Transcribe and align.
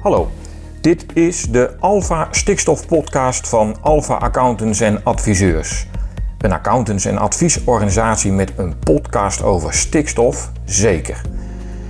Hallo, 0.00 0.30
dit 0.80 1.06
is 1.14 1.42
de 1.42 1.76
Alpha 1.80 2.28
Stikstof 2.30 2.86
Podcast 2.86 3.48
van 3.48 3.76
Alpha 3.80 4.14
Accountants 4.14 4.80
en 4.80 5.04
Adviseurs. 5.04 5.86
Een 6.38 6.52
accountants- 6.52 7.04
en 7.04 7.18
adviesorganisatie 7.18 8.32
met 8.32 8.52
een 8.56 8.78
podcast 8.78 9.42
over 9.42 9.74
stikstof, 9.74 10.50
zeker. 10.64 11.20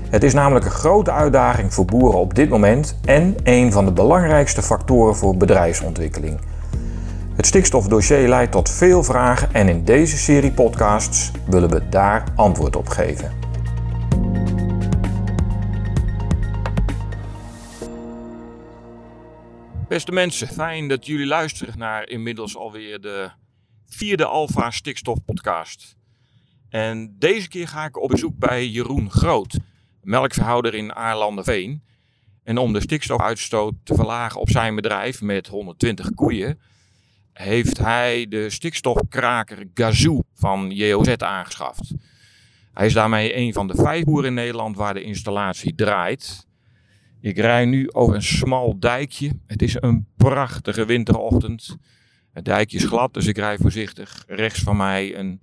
Het 0.09 0.23
is 0.23 0.35
namelijk 0.35 0.65
een 0.65 0.71
grote 0.71 1.11
uitdaging 1.13 1.75
voor 1.75 1.85
boeren 1.85 2.21
op 2.21 2.35
dit 2.35 2.49
moment 2.49 2.99
en 3.05 3.35
een 3.43 3.73
van 3.73 3.85
de 3.85 3.93
belangrijkste 3.93 4.63
factoren 4.63 5.17
voor 5.17 5.37
bedrijfsontwikkeling. 5.37 6.41
Het 7.35 7.47
stikstofdossier 7.47 8.29
leidt 8.29 8.53
tot 8.53 8.71
veel 8.71 9.03
vragen 9.03 9.49
en 9.53 9.69
in 9.69 9.85
deze 9.85 10.17
serie 10.17 10.53
podcasts 10.53 11.31
willen 11.47 11.71
we 11.71 11.89
daar 11.89 12.25
antwoord 12.35 12.77
op 12.77 12.89
geven. 12.89 13.40
Beste 19.91 20.13
mensen, 20.13 20.49
fijn 20.49 20.89
dat 20.89 21.07
jullie 21.07 21.27
luisteren 21.27 21.79
naar 21.79 22.09
inmiddels 22.09 22.57
alweer 22.57 23.01
de 23.01 23.31
vierde 23.87 24.25
Alpha 24.25 24.71
Stikstof 24.71 25.19
Podcast. 25.25 25.97
En 26.69 27.17
deze 27.19 27.49
keer 27.49 27.69
ga 27.69 27.85
ik 27.85 28.03
op 28.03 28.09
bezoek 28.09 28.39
bij 28.39 28.69
Jeroen 28.69 29.11
Groot, 29.11 29.59
melkverhouder 30.03 30.75
in 30.75 30.95
Aarlanderveen. 30.95 31.83
En 32.43 32.59
om 32.59 32.73
de 32.73 32.81
stikstofuitstoot 32.81 33.75
te 33.83 33.95
verlagen 33.95 34.41
op 34.41 34.51
zijn 34.51 34.75
bedrijf 34.75 35.21
met 35.21 35.47
120 35.47 36.11
koeien, 36.15 36.61
heeft 37.33 37.79
hij 37.79 38.27
de 38.29 38.51
stikstofkraker 38.51 39.65
Gazoo 39.75 40.23
van 40.35 40.71
JOZ 40.71 41.15
aangeschaft. 41.17 41.93
Hij 42.75 42.87
is 42.87 42.93
daarmee 42.93 43.37
een 43.37 43.53
van 43.53 43.67
de 43.67 43.75
vijf 43.75 44.05
boeren 44.05 44.29
in 44.29 44.35
Nederland 44.35 44.77
waar 44.77 44.95
de 44.95 45.03
installatie 45.03 45.75
draait. 45.75 46.49
Ik 47.21 47.37
rij 47.37 47.65
nu 47.65 47.91
over 47.91 48.15
een 48.15 48.23
smal 48.23 48.79
dijkje. 48.79 49.39
Het 49.47 49.63
is 49.63 49.77
een 49.81 50.07
prachtige 50.17 50.85
winterochtend. 50.85 51.77
Het 52.33 52.45
dijkje 52.45 52.77
is 52.77 52.85
glad, 52.85 53.15
dus 53.15 53.27
ik 53.27 53.37
rij 53.37 53.59
voorzichtig. 53.59 54.25
Rechts 54.27 54.61
van 54.61 54.77
mij 54.77 55.17
een 55.19 55.41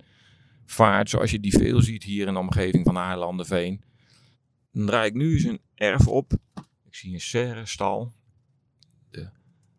vaart 0.64 1.10
zoals 1.10 1.30
je 1.30 1.40
die 1.40 1.52
veel 1.52 1.80
ziet 1.80 2.02
hier 2.02 2.26
in 2.26 2.32
de 2.32 2.38
omgeving 2.38 2.84
van 2.84 2.98
Aarlandenveen. 2.98 3.82
Dan 4.72 4.86
draai 4.86 5.08
ik 5.08 5.14
nu 5.14 5.32
eens 5.32 5.44
een 5.44 5.60
erf 5.74 6.08
op. 6.08 6.32
Ik 6.84 6.94
zie 6.94 7.12
een 7.12 7.20
serrestal. 7.20 8.12
De 9.10 9.28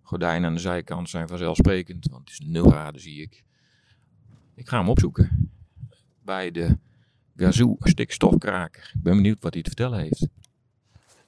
gordijnen 0.02 0.50
aan 0.50 0.56
de 0.56 0.62
zijkant 0.62 1.10
zijn 1.10 1.28
vanzelfsprekend, 1.28 2.08
want 2.12 2.30
het 2.30 2.40
is 2.40 2.48
0 2.48 2.70
graden 2.70 3.02
zie 3.02 3.22
ik. 3.22 3.44
Ik 4.56 4.68
ga 4.68 4.78
hem 4.78 4.90
opzoeken 4.90 5.52
bij 6.24 6.52
de 6.52 6.78
Gazoo 7.36 7.76
stikstofkraker. 7.80 8.92
Ik 8.96 9.02
ben 9.02 9.16
benieuwd 9.16 9.42
wat 9.42 9.54
hij 9.54 9.64
te 9.64 9.70
vertellen 9.70 10.00
heeft. 10.00 10.28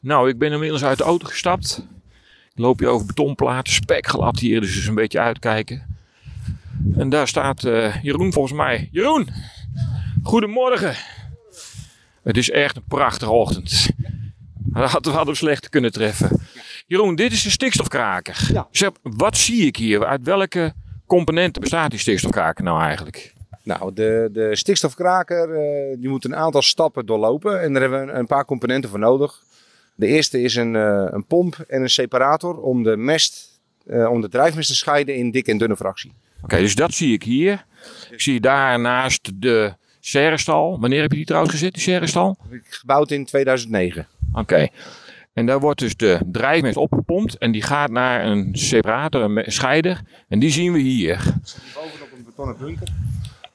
Nou, 0.02 0.30
ik 0.30 0.38
ben 0.38 0.52
inmiddels 0.52 0.84
uit 0.84 0.98
de 0.98 1.04
auto 1.04 1.28
gestapt. 1.28 1.88
Ik 2.54 2.60
loop 2.60 2.80
hier 2.80 2.88
over 2.88 3.06
betonplaten, 3.06 3.74
spekglad 3.74 4.40
hier, 4.40 4.62
dus 4.62 4.76
eens 4.76 4.88
een 4.88 4.96
beetje 4.96 5.20
uitkijken. 5.20 6.00
En 6.98 7.10
daar 7.10 7.28
staat 7.28 7.64
uh, 7.64 8.04
Jeroen 8.04 8.34
volgens 8.34 8.54
mij. 8.54 8.90
Jeroen, 8.92 9.30
goedemorgen. 10.24 10.96
Het 12.24 12.38
is 12.38 12.50
echt 12.50 12.76
een 12.76 12.84
prachtige 12.88 13.32
ochtend. 13.32 13.90
We 14.74 14.80
hadden 14.80 15.14
hem 15.14 15.36
slecht 15.36 15.70
kunnen 15.70 15.92
treffen. 15.92 16.42
Jeroen, 16.88 17.16
dit 17.16 17.32
is 17.32 17.44
de 17.44 17.50
stikstofkraker. 17.50 18.50
Ja. 18.54 18.68
Zeg, 18.72 18.90
wat 19.02 19.38
zie 19.38 19.66
ik 19.66 19.76
hier? 19.76 20.06
Uit 20.06 20.24
welke 20.24 20.74
componenten 21.08 21.62
bestaat 21.62 21.90
die 21.90 22.00
stikstofkraker 22.00 22.64
nou 22.64 22.82
eigenlijk? 22.82 23.34
Nou, 23.64 23.94
de, 23.94 24.30
de 24.32 24.56
stikstofkraker 24.56 25.54
eh, 25.54 25.98
die 26.00 26.10
moet 26.10 26.26
een 26.26 26.36
aantal 26.36 26.62
stappen 26.62 27.06
doorlopen. 27.06 27.62
En 27.62 27.74
daar 27.74 27.82
hebben 27.82 28.06
we 28.06 28.12
een 28.12 28.26
paar 28.26 28.46
componenten 28.46 28.90
voor 28.90 29.00
nodig. 29.00 29.44
De 30.02 30.08
eerste 30.08 30.42
is 30.42 30.56
een, 30.56 30.76
eh, 30.76 31.08
een 31.10 31.26
pomp 31.26 31.56
en 31.68 31.82
een 31.82 31.90
separator 31.90 32.62
om 32.62 32.84
de 32.84 32.98
mest, 32.98 33.62
eh, 33.86 34.10
om 34.10 34.22
de 34.22 34.30
drijfmest 34.30 34.68
te 34.68 34.76
scheiden 34.76 35.16
in 35.16 35.32
dikke 35.32 35.52
en 35.52 35.58
dunne 35.58 35.76
fractie. 35.76 36.14
Oké, 36.42 36.58
dus 36.58 36.76
dat 36.76 36.94
zie 36.94 37.14
ik 37.14 37.24
hier. 37.24 37.66
Ik 38.12 38.22
zie 38.22 38.40
daarnaast 38.40 39.32
de 39.42 39.74
serrestal. 40.00 40.80
Wanneer 40.80 41.02
heb 41.02 41.12
je 41.12 41.18
die 41.18 41.26
trouwens 41.26 41.54
gezet, 41.54 41.74
die 41.74 41.82
serrestal? 41.82 42.38
Gebouwd 42.64 43.12
in 43.12 43.26
2009. 43.26 44.08
Oké. 44.34 44.68
En 45.34 45.46
daar 45.46 45.60
wordt 45.60 45.80
dus 45.80 45.96
de 45.96 46.20
drijfmest 46.32 46.78
opgepompt 46.78 47.38
en 47.38 47.52
die 47.52 47.62
gaat 47.62 47.90
naar 47.90 48.26
een 48.26 48.50
separator, 48.52 49.22
een 49.22 49.52
scheider. 49.52 50.02
En 50.28 50.40
die 50.40 50.52
zien 50.52 50.74
we 50.74 50.80
hier. 50.80 51.16
Bovenop 51.74 52.12
een 52.18 52.24
betonnen 52.26 52.58
bunker. 52.58 52.88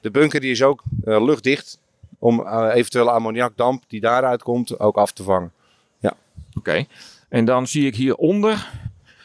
De 0.01 0.11
bunker 0.11 0.39
die 0.39 0.51
is 0.51 0.63
ook 0.63 0.83
eh, 1.03 1.25
luchtdicht 1.25 1.79
om 2.19 2.47
eventuele 2.47 3.11
ammoniakdamp 3.11 3.83
die 3.87 3.99
daaruit 3.99 4.43
komt 4.43 4.79
ook 4.79 4.97
af 4.97 5.11
te 5.11 5.23
vangen. 5.23 5.51
Oké. 6.57 6.85
En 7.29 7.45
dan 7.45 7.67
zie 7.67 7.85
ik 7.85 7.95
hieronder 7.95 8.71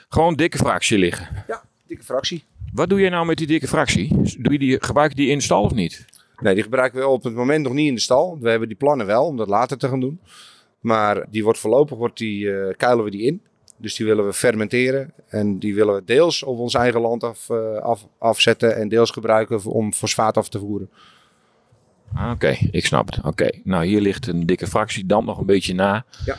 gewoon 0.09 0.35
dikke 0.35 0.59
fractie 0.59 0.99
liggen. 0.99 1.45
Ja, 1.47 1.63
dikke 1.87 2.05
fractie. 2.05 2.45
Wat 2.73 2.89
doe 2.89 3.01
je 3.01 3.11
nou 3.11 3.27
met 3.27 3.39
die 3.39 3.47
dikke 3.47 3.69
fractie? 3.69 4.09
Doe 4.39 4.53
je 4.53 4.59
die, 4.59 4.85
gebruik 4.85 5.11
je 5.11 5.17
die 5.17 5.29
in 5.29 5.39
de 5.39 5.45
stal 5.45 5.63
of 5.63 5.75
niet? 5.75 6.05
Nee, 6.41 6.55
die 6.55 6.63
gebruiken 6.63 7.01
we 7.01 7.07
op 7.07 7.25
het 7.25 7.35
moment 7.35 7.65
nog 7.65 7.73
niet 7.73 7.89
in 7.89 7.95
de 7.95 8.01
stal. 8.01 8.39
We 8.41 8.51
hebben 8.51 8.69
die 8.69 8.77
plannen 8.77 9.07
wel 9.07 9.25
om 9.25 9.37
dat 9.37 9.49
later 9.49 9.79
te 9.79 9.89
gaan 9.89 10.01
doen. 10.01 10.21
Maar 10.81 11.27
die 11.31 11.45
wordt 11.45 11.59
voorlopig, 11.59 11.99
wordt 11.99 12.19
die, 12.19 12.53
eh, 12.53 12.77
kuilen 12.77 13.05
we 13.05 13.11
die 13.11 13.23
in. 13.23 13.43
Dus 13.77 13.95
die 13.95 14.07
willen 14.07 14.27
we 14.27 14.33
fermenteren. 14.33 15.13
En 15.29 15.59
die 15.59 15.75
willen 15.75 15.95
we 15.95 16.05
deels 16.05 16.43
op 16.43 16.59
ons 16.59 16.75
eigen 16.75 17.01
land 17.01 17.25
af, 17.25 17.51
eh, 17.51 17.77
af, 17.77 18.07
afzetten. 18.19 18.77
En 18.77 18.89
deels 18.89 19.11
gebruiken 19.11 19.65
om 19.65 19.93
fosfaat 19.93 20.37
af 20.37 20.49
te 20.49 20.59
voeren. 20.59 20.91
Ah, 22.15 22.31
Oké, 22.31 22.57
ik 22.71 22.87
snap 22.87 23.07
het. 23.07 23.25
Oké, 23.25 23.51
nou 23.65 23.85
hier 23.85 24.01
ligt 24.01 24.27
een 24.27 24.47
dikke 24.47 24.67
fractie, 24.67 25.07
dan 25.07 25.25
nog 25.25 25.39
een 25.39 25.47
beetje 25.47 25.75
na. 25.75 26.05
Ja. 26.25 26.37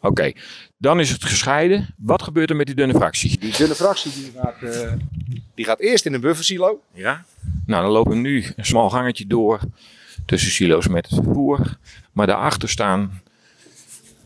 Oké, 0.00 0.32
dan 0.78 1.00
is 1.00 1.10
het 1.10 1.24
gescheiden. 1.24 1.94
Wat 1.96 2.22
gebeurt 2.22 2.50
er 2.50 2.56
met 2.56 2.66
die 2.66 2.74
dunne 2.74 2.94
fractie? 2.94 3.38
Die 3.38 3.56
dunne 3.56 3.74
fractie 3.74 4.12
die 4.12 4.32
gaat, 4.36 4.62
eh, 4.62 4.92
die 5.54 5.64
gaat 5.64 5.80
eerst 5.80 6.06
in 6.06 6.14
een 6.14 6.20
buffersilo. 6.20 6.82
Ja. 6.92 7.24
Nou, 7.66 7.82
dan 7.82 7.92
lopen 7.92 8.12
we 8.12 8.18
nu 8.18 8.46
een 8.56 8.64
smal 8.64 8.90
gangetje 8.90 9.26
door 9.26 9.60
tussen 10.26 10.50
silo's 10.50 10.88
met 10.88 11.08
het 11.08 11.20
voer. 11.24 11.78
Maar 12.12 12.26
daarachter 12.26 12.68
staan, 12.68 13.22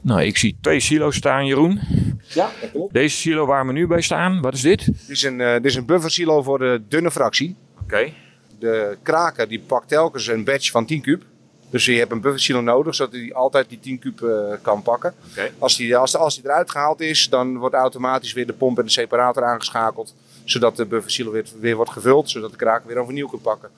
nou 0.01 0.23
ik 0.23 0.37
zie 0.37 0.57
twee 0.61 0.81
silo's 0.81 1.17
staan 1.17 1.47
Jeroen. 1.47 1.81
Ja, 2.29 2.51
dat 2.61 2.71
klopt. 2.71 2.93
Deze 2.93 3.17
silo 3.17 3.47
waar 3.47 3.67
we 3.67 3.73
nu 3.73 3.87
bij 3.87 4.01
staan, 4.01 4.41
wat 4.41 4.55
is 4.55 4.61
dit? 4.61 4.85
Dit 4.85 5.09
is 5.09 5.23
een, 5.23 5.41
eh, 5.41 5.53
dit 5.53 5.65
is 5.65 5.75
een 5.75 5.87
buffersilo 5.87 6.43
voor 6.43 6.59
de 6.59 6.83
dunne 6.89 7.11
fractie. 7.11 7.57
Oké. 7.83 8.13
De 8.59 8.99
kraker 9.03 9.49
die 9.49 9.61
pakt 9.61 9.89
telkens 9.89 10.27
een 10.27 10.45
batch 10.45 10.71
van 10.71 10.87
10 10.87 11.01
kub. 11.03 11.25
Dus 11.73 11.85
je 11.85 11.99
hebt 11.99 12.13
een 12.13 12.21
buffersilo 12.21 12.61
nodig, 12.61 12.95
zodat 12.95 13.13
hij 13.13 13.35
altijd 13.35 13.69
die 13.69 13.81
10 13.81 13.99
kub 13.99 14.23
eh, 14.23 14.53
kan 14.63 14.83
pakken. 14.83 15.15
Oké. 15.31 15.51
Als 15.59 15.77
die, 15.77 15.97
als, 15.97 16.17
als 16.17 16.35
die 16.35 16.45
eruit 16.45 16.71
gehaald 16.71 17.01
is, 17.01 17.29
dan 17.29 17.57
wordt 17.57 17.75
automatisch 17.75 18.33
weer 18.33 18.47
de 18.47 18.53
pomp 18.53 18.79
en 18.79 18.85
de 18.85 18.91
separator 18.91 19.45
aangeschakeld. 19.45 20.15
Zodat 20.45 20.77
de 20.77 20.87
buffersilo 20.87 21.31
weer, 21.31 21.45
weer 21.61 21.77
wordt 21.77 21.91
gevuld, 21.91 22.31
zodat 22.31 22.51
de 22.51 22.57
kraker 22.57 22.87
weer 22.89 22.97
overnieuw 22.97 23.29
kan 23.29 23.41
pakken. 23.41 23.71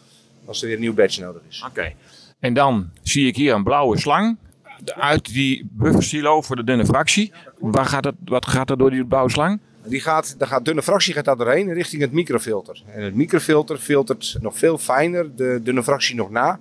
Als 0.45 0.61
er 0.61 0.67
weer 0.67 0.77
een 0.77 0.83
nieuw 0.83 0.95
batch 0.95 1.19
nodig 1.19 1.43
is. 1.49 1.65
Oké. 1.69 1.93
En 2.39 2.55
dan 2.55 2.91
zie 3.03 3.27
ik 3.27 3.37
hier 3.37 3.55
een 3.55 3.65
blauwe 3.65 3.99
slang 3.99 4.37
uit 4.85 5.33
die 5.33 5.69
buffersilo 5.71 6.43
voor 6.43 6.57
de 6.57 6.65
dunne 6.65 6.87
fractie. 6.87 7.33
Waar 7.59 7.87
gaat 7.87 8.05
het, 8.05 8.15
wat 8.25 8.47
gaat 8.47 8.71
er 8.71 8.79
door 8.79 8.91
die 8.91 9.05
blauwe 9.05 9.31
slang? 9.31 9.61
Die 9.87 10.01
gaat, 10.01 10.35
daar 10.39 10.49
gaat 10.49 10.65
dunne 10.65 10.83
fractie 10.83 11.15
gaat 11.15 11.25
daar 11.25 11.37
doorheen 11.37 11.73
richting 11.73 12.03
het 12.03 12.13
microfilter. 12.13 12.83
En 12.87 13.03
het 13.03 13.15
microfilter 13.15 13.77
filtert 13.77 14.37
nog 14.41 14.59
veel 14.59 14.79
fijner 14.79 15.37
de 15.37 15.61
dunne 15.63 15.83
fractie 15.83 16.15
nog 16.15 16.31
na. 16.31 16.59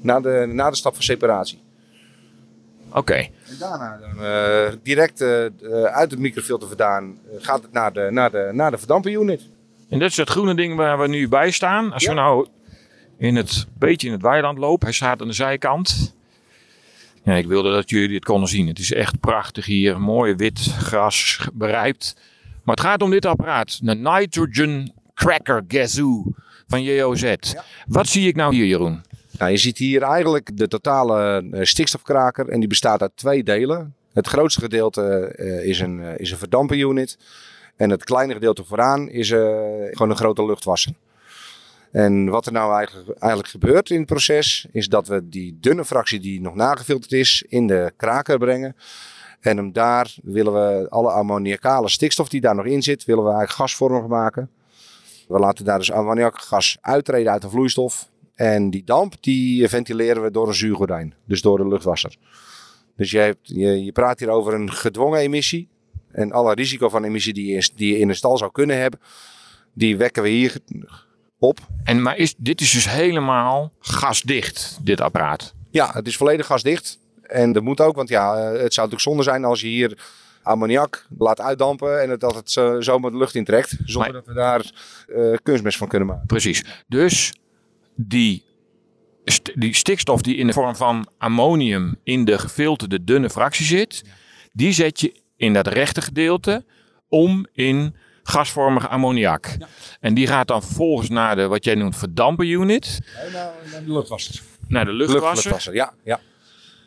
Na 0.00 0.20
de, 0.20 0.44
na 0.52 0.70
de 0.70 0.76
stap 0.76 0.94
van 0.94 1.02
separatie. 1.02 1.58
Oké. 2.92 3.14
En 3.14 3.30
daarna 3.58 3.98
dan, 4.00 4.24
eh, 4.24 4.72
direct 4.82 5.20
eh, 5.20 5.44
eh, 5.46 5.50
uit 5.82 6.10
het 6.10 6.20
microfilter 6.20 6.68
vandaan 6.68 7.18
gaat 7.38 7.62
het 7.62 7.72
naar 7.72 7.92
de, 7.92 8.08
naar 8.10 8.30
de, 8.30 8.50
naar 8.52 8.70
de 8.70 8.78
verdampenunit. 8.78 9.42
En 9.88 9.98
dat 9.98 10.10
is 10.10 10.16
het 10.16 10.30
groene 10.30 10.54
ding 10.54 10.76
waar 10.76 10.98
we 10.98 11.08
nu 11.08 11.28
bij 11.28 11.50
staan. 11.50 11.92
Als 11.92 12.02
Ja. 12.02 12.08
we 12.08 12.14
nou 12.14 12.46
in 13.18 13.36
het 13.36 13.66
beetje 13.78 14.06
in 14.06 14.12
het 14.12 14.22
weiland 14.22 14.58
lopen, 14.58 14.86
hij 14.86 14.94
staat 14.94 15.20
aan 15.20 15.26
de 15.26 15.32
zijkant. 15.32 16.14
Ja, 17.22 17.34
ik 17.34 17.46
wilde 17.46 17.70
dat 17.72 17.90
jullie 17.90 18.08
dit 18.08 18.24
konden 18.24 18.48
zien. 18.48 18.66
Het 18.66 18.78
is 18.78 18.92
echt 18.92 19.20
prachtig 19.20 19.66
hier, 19.66 20.00
mooi 20.00 20.34
wit 20.34 20.58
gras 20.78 21.48
berijpt. 21.52 22.16
Maar 22.64 22.74
het 22.76 22.84
gaat 22.84 23.02
om 23.02 23.10
dit 23.10 23.26
apparaat, 23.26 23.86
de 23.86 23.94
Nitrogen 23.94 24.92
Cracker 25.14 25.64
Gazoo 25.68 26.24
van 26.68 26.82
JOZ. 26.82 27.34
Wat 27.86 28.06
zie 28.06 28.28
ik 28.28 28.36
nou 28.36 28.54
hier, 28.54 28.64
Jeroen? 28.66 29.02
Nou, 29.38 29.50
je 29.50 29.56
ziet 29.56 29.78
hier 29.78 30.02
eigenlijk 30.02 30.56
de 30.56 30.68
totale 30.68 31.44
eh, 31.50 31.64
stikstofkraker 31.64 32.48
en 32.48 32.58
die 32.58 32.68
bestaat 32.68 33.00
uit 33.00 33.12
twee 33.14 33.42
delen. 33.42 33.94
Het 34.12 34.26
grootste 34.26 34.60
gedeelte 34.60 35.34
eh, 35.36 35.64
is 35.64 35.80
een, 35.80 36.02
eh, 36.02 36.18
is 36.18 36.30
een 36.30 36.38
verdampenunit. 36.38 37.18
En 37.76 37.90
het 37.90 38.04
kleine 38.04 38.32
gedeelte 38.32 38.64
vooraan 38.64 39.08
is 39.08 39.28
gewoon 39.28 40.10
een 40.10 40.16
grote 40.16 40.46
luchtwasser. 40.46 40.92
En 41.92 42.28
wat 42.28 42.46
er 42.46 42.52
nou 42.52 42.74
eigenlijk, 42.76 43.18
eigenlijk 43.18 43.48
gebeurt 43.48 43.90
in 43.90 43.98
het 43.98 44.06
proces, 44.06 44.66
is 44.72 44.88
dat 44.88 45.08
we 45.08 45.28
die 45.28 45.58
dunne 45.60 45.84
fractie 45.84 46.20
die 46.20 46.40
nog 46.40 46.54
nagefilterd 46.54 47.12
is, 47.12 47.44
in 47.48 47.66
de 47.66 47.92
kraker 47.96 48.38
brengen. 48.38 48.76
En 49.40 49.56
hem 49.56 49.72
daar 49.72 50.14
willen 50.22 50.52
we 50.52 50.88
alle 50.88 51.10
ammoniakale 51.10 51.88
stikstof 51.88 52.28
die 52.28 52.40
daar 52.40 52.54
nog 52.54 52.64
in 52.64 52.82
zit, 52.82 53.04
willen 53.04 53.24
we 53.24 53.30
eigenlijk 53.30 53.58
gasvormig 53.58 54.06
maken. 54.06 54.50
We 55.28 55.38
laten 55.38 55.64
daar 55.64 55.78
dus 55.78 55.92
ammoniakgas 55.92 56.78
uittreden 56.80 57.32
uit 57.32 57.42
de 57.42 57.50
vloeistof. 57.50 58.08
En 58.38 58.70
die 58.70 58.84
damp 58.84 59.14
die 59.20 59.68
ventileren 59.68 60.22
we 60.22 60.30
door 60.30 60.48
een 60.48 60.54
zuurgordijn, 60.54 61.14
dus 61.24 61.40
door 61.42 61.58
de 61.58 61.68
luchtwasser. 61.68 62.16
Dus 62.96 63.10
je, 63.10 63.18
hebt, 63.18 63.38
je, 63.42 63.84
je 63.84 63.92
praat 63.92 64.18
hier 64.18 64.28
over 64.28 64.54
een 64.54 64.72
gedwongen 64.72 65.18
emissie. 65.20 65.68
En 66.12 66.32
alle 66.32 66.54
risico 66.54 66.88
van 66.88 67.04
emissie 67.04 67.32
die 67.32 67.54
je, 67.54 67.70
die 67.74 67.92
je 67.92 67.98
in 67.98 68.08
een 68.08 68.14
stal 68.14 68.38
zou 68.38 68.52
kunnen 68.52 68.80
hebben, 68.80 69.00
die 69.72 69.96
wekken 69.96 70.22
we 70.22 70.28
hier 70.28 70.58
op. 71.38 71.58
En 71.84 72.02
maar 72.02 72.16
is, 72.16 72.34
dit 72.36 72.60
is 72.60 72.70
dus 72.70 72.90
helemaal 72.90 73.72
gasdicht, 73.78 74.78
dit 74.82 75.00
apparaat? 75.00 75.54
Ja, 75.70 75.90
het 75.92 76.06
is 76.06 76.16
volledig 76.16 76.46
gasdicht. 76.46 76.98
En 77.22 77.52
dat 77.52 77.62
moet 77.62 77.80
ook, 77.80 77.96
want 77.96 78.08
ja, 78.08 78.34
eh, 78.36 78.44
het 78.44 78.74
zou 78.74 78.88
natuurlijk 78.88 79.00
zonde 79.00 79.22
zijn 79.22 79.44
als 79.44 79.60
je 79.60 79.66
hier 79.66 79.98
ammoniak 80.42 81.06
laat 81.18 81.40
uitdampen 81.40 82.02
en 82.02 82.18
dat 82.18 82.34
het 82.34 82.50
zo, 82.50 82.80
zomaar 82.80 83.10
de 83.10 83.16
lucht 83.16 83.34
intrekt. 83.34 83.76
Zonder 83.84 84.12
Maar- 84.12 84.22
dat 84.22 84.26
we 84.26 84.40
daar 84.40 84.70
eh, 85.06 85.36
kunstmest 85.42 85.78
van 85.78 85.88
kunnen 85.88 86.08
maken. 86.08 86.26
Precies. 86.26 86.64
Dus 86.86 87.32
die, 88.00 88.44
st- 89.24 89.52
die 89.54 89.74
stikstof 89.74 90.22
die 90.22 90.36
in 90.36 90.46
de 90.46 90.52
vorm 90.52 90.76
van 90.76 91.08
ammonium 91.18 91.96
in 92.02 92.24
de 92.24 92.38
gefilterde 92.38 93.04
dunne 93.04 93.30
fractie 93.30 93.66
zit, 93.66 94.02
die 94.52 94.72
zet 94.72 95.00
je 95.00 95.20
in 95.36 95.52
dat 95.52 95.66
rechte 95.66 96.00
gedeelte 96.02 96.64
om 97.08 97.46
in 97.52 97.94
gasvormige 98.22 98.88
ammoniak. 98.88 99.56
En 100.00 100.14
die 100.14 100.26
gaat 100.26 100.48
dan 100.48 100.62
vervolgens 100.62 101.08
naar 101.08 101.36
de, 101.36 101.46
wat 101.46 101.64
jij 101.64 101.74
noemt, 101.74 101.96
verdampenunit, 101.96 103.00
naar 103.32 103.84
de 103.84 103.92
luchtwasser. 103.92 104.42
naar 104.68 104.84
de 104.84 104.92
luchtwasser. 104.92 105.34
Luchtwasser, 105.34 105.74
ja. 105.74 105.92
ja. 106.04 106.20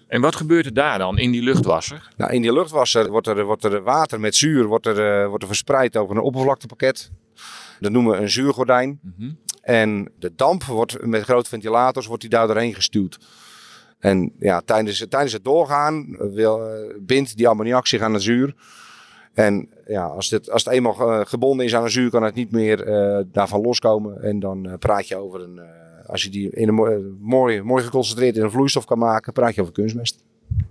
En 0.07 0.21
wat 0.21 0.35
gebeurt 0.35 0.65
er 0.65 0.73
daar 0.73 0.97
dan 0.97 1.17
in 1.17 1.31
die 1.31 1.41
luchtwasser? 1.41 2.09
Nou, 2.17 2.33
in 2.33 2.41
die 2.41 2.53
luchtwasser 2.53 3.09
wordt 3.09 3.27
er, 3.27 3.43
wordt 3.45 3.63
er 3.63 3.83
water 3.83 4.19
met 4.19 4.35
zuur 4.35 4.65
wordt 4.65 4.85
er, 4.85 5.21
eh, 5.21 5.27
wordt 5.27 5.43
er 5.43 5.47
verspreid 5.49 5.97
over 5.97 6.15
een 6.15 6.21
oppervlaktepakket. 6.21 7.11
Dat 7.79 7.91
noemen 7.91 8.11
we 8.11 8.17
een 8.17 8.29
zuurgordijn. 8.29 8.99
En 9.61 10.11
de 10.19 10.35
damp 10.35 10.63
wordt 10.63 11.05
met 11.05 11.23
grote 11.23 11.49
ventilators 11.49 12.05
wordt 12.05 12.21
die 12.21 12.29
daar 12.29 12.47
doorheen 12.47 12.73
gestuwd. 12.73 13.19
En 13.99 14.33
ja, 14.39 14.61
tijdens, 14.61 15.05
tijdens 15.09 15.33
het 15.33 15.43
doorgaan 15.43 16.15
eh, 16.19 16.27
wil, 16.33 16.67
eh, 16.69 16.95
bindt 16.99 17.37
die 17.37 17.47
ammoniak 17.47 17.87
zich 17.87 18.01
aan 18.01 18.13
het 18.13 18.23
zuur. 18.23 18.55
En 19.33 19.69
ja, 19.87 20.05
als, 20.05 20.29
dit, 20.29 20.51
als 20.51 20.63
het 20.63 20.73
eenmaal 20.73 21.11
eh, 21.11 21.25
gebonden 21.25 21.65
is 21.65 21.75
aan 21.75 21.83
een 21.83 21.91
zuur, 21.91 22.09
kan 22.09 22.23
het 22.23 22.35
niet 22.35 22.51
meer 22.51 22.85
daarvan 23.31 23.61
loskomen. 23.61 24.23
En 24.23 24.39
dan 24.39 24.75
praat 24.79 25.07
je 25.07 25.15
over 25.15 25.41
een. 25.41 25.61
als 26.05 26.23
je 26.23 26.29
die 26.29 26.49
in 26.49 26.67
een 26.67 26.73
mo- 26.73 27.15
mooi, 27.19 27.61
mooi 27.61 27.83
geconcentreerd 27.83 28.35
in 28.35 28.43
een 28.43 28.51
vloeistof 28.51 28.85
kan 28.85 28.97
maken, 28.97 29.33
praat 29.33 29.55
je 29.55 29.61
over 29.61 29.73
kunstmest. 29.73 30.23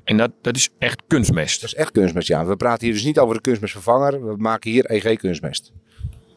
En 0.05 0.17
dat, 0.17 0.31
dat 0.41 0.57
is 0.57 0.71
echt 0.79 1.03
kunstmest. 1.07 1.61
Dat 1.61 1.71
is 1.71 1.77
echt 1.77 1.91
kunstmest, 1.91 2.29
ja. 2.29 2.47
We 2.47 2.57
praten 2.57 2.85
hier 2.85 2.95
dus 2.95 3.05
niet 3.05 3.19
over 3.19 3.35
de 3.35 3.41
kunstmestvervanger. 3.41 4.27
We 4.27 4.35
maken 4.37 4.71
hier 4.71 4.85
EG-kunstmest. 4.85 5.73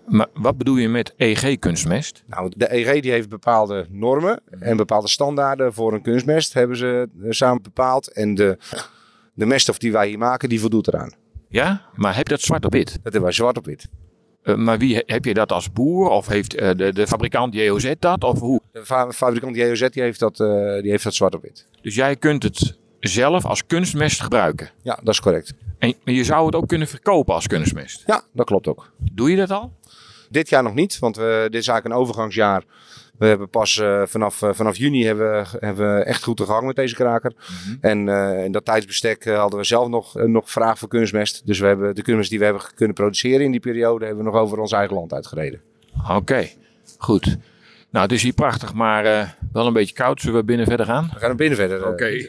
Maar 0.08 0.28
wat 0.34 0.58
bedoel 0.58 0.76
je 0.78 0.90
met 0.90 1.14
EG-kunstmest? 1.18 2.24
Nou, 2.28 2.52
de 2.58 2.74
EG 2.74 3.02
die 3.02 3.12
heeft 3.12 3.30
bepaalde 3.30 3.86
normen 3.90 4.42
en 4.60 4.78
bepaalde 4.78 5.08
standaarden 5.08 5.74
voor 5.74 5.94
een 5.94 6.02
kunstmest. 6.02 6.54
Hebben 6.54 6.78
ze 6.78 7.10
eh, 7.22 7.28
samen 7.30 7.62
bepaald. 7.62 8.12
En 8.12 8.36
de, 8.36 8.58
de 9.34 9.46
meststof 9.46 9.78
die 9.78 9.92
wij 9.92 10.08
hier 10.08 10.18
maken, 10.18 10.50
die 10.50 10.60
voldoet 10.60 10.88
eraan. 10.88 11.12
Ja, 11.50 11.82
maar 11.96 12.16
heb 12.16 12.28
je 12.28 12.34
dat 12.34 12.42
zwart 12.44 12.66
op 12.66 12.72
wit? 12.72 12.86
Dat 12.92 13.00
hebben 13.04 13.22
wij 13.22 13.32
zwart 13.32 13.58
op 13.58 13.66
wit. 13.66 13.88
Eh, 14.42 14.56
maar 14.56 14.78
wie, 14.78 15.04
heb 15.06 15.26
je 15.26 15.34
dat 15.34 15.52
als 15.52 15.72
boer? 15.72 16.10
Of 16.10 16.28
heeft 16.28 16.56
eh, 16.56 16.70
de, 16.76 16.94
de 16.94 17.08
fabrikant 17.08 17.54
JOZ 17.54 17.94
dat? 18.00 18.24
Of 18.24 18.40
hoe? 18.40 18.62
De 18.72 18.86
fa- 18.86 19.12
fabrikant 19.12 19.56
JOZ 19.56 19.90
die 19.90 20.02
heeft, 20.04 20.20
dat, 20.20 20.36
die 20.82 20.92
heeft 20.92 21.04
dat 21.04 21.14
zwart 21.14 21.36
op 21.36 21.42
wit. 21.42 21.68
Dus 21.82 21.96
jij 21.96 22.16
kunt 22.16 22.44
het 22.44 22.78
zelf 23.00 23.46
als 23.46 23.66
kunstmest 23.66 24.22
gebruiken. 24.22 24.70
Ja, 24.82 25.00
dat 25.04 25.14
is 25.14 25.20
correct. 25.22 25.54
En 25.80 25.96
je 26.04 26.24
zou 26.24 26.46
het 26.46 26.56
ook 26.56 26.68
kunnen 26.68 26.88
verkopen 26.88 27.34
als 27.34 27.48
kunstmest. 27.48 28.04
Ja, 28.06 28.24
dat 28.34 28.46
klopt 28.46 28.68
ook. 28.68 28.92
Doe 29.12 29.30
je 29.30 29.36
dat 29.36 29.52
al? 29.52 29.72
Dit 30.34 30.50
jaar 30.50 30.64
nog 30.64 30.74
niet, 30.74 31.00
want 31.00 31.16
we, 31.16 31.48
dit 31.52 31.62
is 31.62 31.68
eigenlijk 31.68 31.86
een 31.86 32.02
overgangsjaar. 32.02 32.64
We 33.18 33.26
hebben 33.26 33.50
pas 33.50 33.78
eh, 33.80 34.02
vanaf, 34.06 34.42
eh, 34.42 34.50
vanaf 34.54 34.76
juni 34.78 35.06
hebben, 35.06 35.32
we- 35.42 35.58
hebben 35.60 35.96
we 35.98 36.04
echt 36.04 36.24
goed 36.24 36.38
de 36.38 36.46
gang 36.46 36.66
met 36.66 36.76
deze 36.76 36.96
kraker. 36.96 37.34
En 37.82 38.10
eh, 38.10 38.44
in 38.44 38.52
dat 38.52 38.66
tijdsbestek 38.66 39.26
hadden 39.26 39.60
we 39.60 39.66
zelf 39.66 39.88
nog, 39.88 40.14
nog 40.16 40.52
vraag 40.52 40.80
voor 40.80 40.88
kunstmest. 40.88 41.46
Dus 41.48 41.60
we 41.60 41.66
hebben 41.66 41.96
de 41.96 42.02
kunstmest 42.02 42.30
die 42.30 42.40
we 42.40 42.46
hebben 42.46 42.64
kunnen 42.76 42.96
produceren 42.96 43.46
in 43.46 43.52
die 43.52 43.60
periode, 43.60 44.06
hebben 44.06 44.24
we 44.26 44.32
nog 44.32 44.40
over 44.42 44.60
ons 44.60 44.72
eigen 44.72 44.96
land 44.96 45.14
uitgereden. 45.14 45.62
Oké, 46.10 46.50
goed. 46.98 47.38
Nou, 47.92 48.04
het 48.06 48.12
is 48.14 48.24
hier 48.24 48.34
prachtig, 48.34 48.74
maar 48.74 49.04
wel 49.52 49.68
een 49.68 49.74
beetje 49.74 49.94
koud. 49.96 50.22
Zullen 50.22 50.40
we 50.40 50.46
binnen 50.46 50.66
verder 50.66 50.86
gaan? 50.86 51.10
We 51.14 51.20
gaan 51.20 51.36
binnen 51.36 51.58
verder. 51.58 51.88
Oké. 51.88 52.28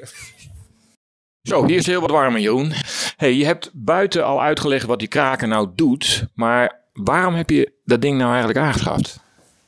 Zo, 1.43 1.67
hier 1.67 1.77
is 1.77 1.87
heel 1.87 2.01
wat 2.01 2.11
warmer, 2.11 2.41
Jeroen. 2.41 2.73
Hey, 3.17 3.35
je 3.35 3.45
hebt 3.45 3.71
buiten 3.75 4.25
al 4.25 4.43
uitgelegd 4.43 4.87
wat 4.87 4.99
die 4.99 5.09
kraker 5.09 5.49
nou 5.49 5.69
doet. 5.75 6.27
Maar 6.35 6.81
waarom 6.95 7.35
heb 7.35 7.51
je 7.51 7.73
dat 7.85 8.03
ding 8.03 8.19
nou 8.19 8.31
eigenlijk 8.31 8.59
aangeschaft? 8.59 9.23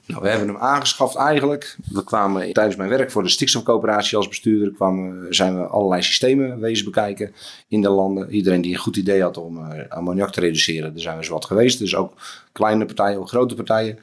Nou, 0.07 0.23
we 0.23 0.29
hebben 0.29 0.49
hem 0.49 0.57
aangeschaft 0.57 1.17
eigenlijk. 1.17 1.77
We 1.91 2.05
kwamen 2.05 2.53
tijdens 2.53 2.77
mijn 2.77 2.89
werk 2.89 3.11
voor 3.11 3.23
de 3.23 3.29
stikstofcoöperatie 3.29 4.17
als 4.17 4.29
bestuurder, 4.29 4.73
kwamen, 4.73 5.35
zijn 5.35 5.57
we 5.61 5.67
allerlei 5.67 6.03
systemen 6.03 6.61
wezen 6.61 6.85
bekijken 6.85 7.35
in 7.69 7.83
de 7.83 7.89
landen. 7.89 8.31
Iedereen 8.31 8.61
die 8.61 8.73
een 8.73 8.79
goed 8.79 8.97
idee 8.97 9.23
had 9.23 9.37
om 9.37 9.71
eh, 9.71 9.89
ammoniak 9.89 10.33
te 10.33 10.41
reduceren, 10.41 10.93
daar 10.93 11.03
zijn 11.03 11.19
we 11.19 11.25
zowat 11.25 11.45
geweest. 11.45 11.79
Dus 11.79 11.95
ook 11.95 12.13
kleine 12.53 12.87
partijen, 12.87 13.19
ook 13.19 13.29
grote 13.29 13.55
partijen. 13.55 13.99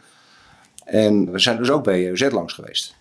En 0.85 1.31
we 1.31 1.39
zijn 1.39 1.57
dus 1.57 1.69
ook 1.69 1.83
bij 1.83 2.07
EOZ 2.07 2.31
langs 2.31 2.53
geweest. 2.53 2.95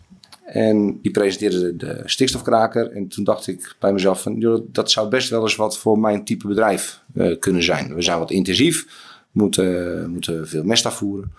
En 0.45 0.99
die 1.01 1.11
presenteerde 1.11 1.77
de 1.77 2.03
stikstofkraker. 2.05 2.93
En 2.93 3.09
toen 3.09 3.25
dacht 3.25 3.47
ik 3.47 3.75
bij 3.79 3.93
mezelf 3.93 4.23
van, 4.23 4.63
dat 4.73 4.91
zou 4.91 5.09
best 5.09 5.31
wel 5.31 5.43
eens 5.43 5.57
wat 5.57 5.79
voor 5.79 5.99
mijn 5.99 6.25
type 6.25 6.47
bedrijf 6.47 7.01
eh, 7.15 7.39
kunnen 7.39 7.63
zijn. 7.63 7.95
We 7.95 8.03
zijn 8.03 8.19
wat 8.19 8.31
intensief, 8.31 8.87
moeten, 9.33 10.11
moeten 10.11 10.49
veel 10.49 10.65
mest 10.65 10.87
afvoeren. 10.87 11.33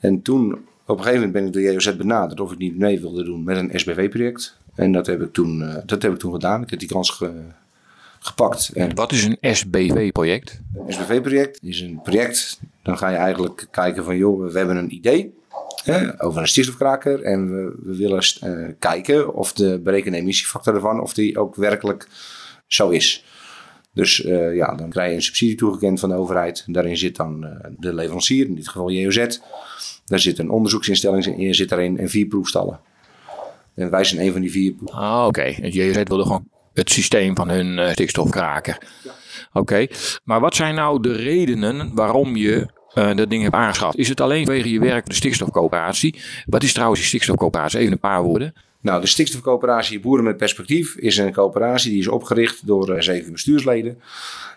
En 0.00 0.22
toen, 0.22 0.52
op 0.86 0.96
een 0.98 1.04
gegeven 1.04 1.14
moment 1.14 1.32
ben 1.32 1.46
ik 1.46 1.52
door 1.52 1.62
JOZ 1.72 1.96
benaderd 1.96 2.40
of 2.40 2.52
ik 2.52 2.58
niet 2.58 2.78
mee 2.78 3.00
wilde 3.00 3.24
doen 3.24 3.44
met 3.44 3.56
een 3.56 3.70
SBV-project. 3.72 4.58
En 4.74 4.92
dat 4.92 5.06
heb 5.06 5.22
ik 5.22 5.32
toen, 5.32 5.62
eh, 5.62 5.76
dat 5.86 6.02
heb 6.02 6.12
ik 6.12 6.18
toen 6.18 6.32
gedaan. 6.32 6.62
Ik 6.62 6.70
heb 6.70 6.78
die 6.78 6.88
kans 6.88 7.10
ge- 7.10 7.42
gepakt. 8.18 8.70
En 8.74 8.94
Wat 8.94 9.12
is 9.12 9.24
een 9.24 9.54
SBV-project? 9.54 10.60
een 10.86 10.92
SBV-project 10.92 11.58
is 11.62 11.80
een 11.80 12.00
project, 12.02 12.60
dan 12.82 12.98
ga 12.98 13.08
je 13.08 13.16
eigenlijk 13.16 13.66
kijken 13.70 14.04
van 14.04 14.16
joh, 14.16 14.52
we 14.52 14.58
hebben 14.58 14.76
een 14.76 14.94
idee 14.94 15.34
hè, 15.84 16.22
over 16.24 16.40
een 16.40 16.48
stikstofkraker. 16.48 17.22
En 17.22 17.50
we, 17.50 17.74
we 17.82 17.96
willen 17.96 18.22
eh, 18.40 18.74
kijken 18.78 19.34
of 19.34 19.52
de 19.52 19.80
berekende 19.82 20.18
emissiefactor 20.18 20.74
ervan, 20.74 21.00
of 21.00 21.14
die 21.14 21.38
ook 21.38 21.54
werkelijk 21.56 22.08
zo 22.66 22.90
is. 22.90 23.24
Dus 23.94 24.24
eh, 24.24 24.54
ja, 24.54 24.74
dan 24.74 24.90
krijg 24.90 25.10
je 25.10 25.16
een 25.16 25.22
subsidie 25.22 25.56
toegekend 25.56 26.00
van 26.00 26.08
de 26.08 26.14
overheid. 26.14 26.64
Daarin 26.66 26.96
zit 26.96 27.16
dan 27.16 27.44
eh, 27.44 27.70
de 27.78 27.94
leverancier, 27.94 28.46
in 28.46 28.54
dit 28.54 28.68
geval 28.68 28.90
JOZ. 28.90 29.38
Daar 30.04 30.18
zit 30.18 30.38
een 30.38 30.50
onderzoeksinstelling 30.50 31.26
in, 31.26 31.54
zit 31.54 31.68
daarin 31.68 31.98
en 31.98 32.08
vier 32.08 32.26
proefstallen. 32.26 32.80
En 33.74 33.90
wij 33.90 34.04
zijn 34.04 34.26
een 34.26 34.32
van 34.32 34.40
die 34.40 34.50
vier 34.50 34.74
Ah, 34.84 35.26
oké. 35.26 35.42
Het 35.42 35.74
JZ 35.74 36.02
wilde 36.04 36.22
gewoon 36.22 36.48
het 36.74 36.90
systeem 36.90 37.36
van 37.36 37.48
hun 37.48 37.78
eh, 37.78 37.92
stikstofkraker. 37.92 38.78
Oké. 39.52 39.86
Maar 40.24 40.40
wat 40.40 40.54
zijn 40.54 40.74
nou 40.74 41.02
de 41.02 41.12
redenen 41.12 41.94
waarom 41.94 42.36
je 42.36 42.68
eh, 42.94 43.16
dat 43.16 43.30
ding 43.30 43.42
hebt 43.42 43.54
aangeschaft? 43.54 43.96
Is 43.96 44.08
het 44.08 44.20
alleen 44.20 44.44
vanwege 44.44 44.70
je 44.70 44.78
werk 44.78 45.00
voor 45.00 45.08
de 45.08 45.14
stikstofcoöperatie? 45.14 46.20
Wat 46.46 46.62
is 46.62 46.72
trouwens 46.72 47.00
die 47.00 47.08
stikstofcoöperatie? 47.08 47.78
Even 47.78 47.92
een 47.92 47.98
paar 47.98 48.22
woorden. 48.22 48.54
Nou, 48.84 49.00
de 49.00 49.06
stikstofcoöperatie 49.06 50.00
Boeren 50.00 50.24
met 50.24 50.36
Perspectief 50.36 50.96
is 50.96 51.16
een 51.16 51.32
coöperatie 51.32 51.90
die 51.90 52.00
is 52.00 52.08
opgericht 52.08 52.66
door 52.66 52.90
eh, 52.90 53.00
zeven 53.00 53.32
bestuursleden. 53.32 54.00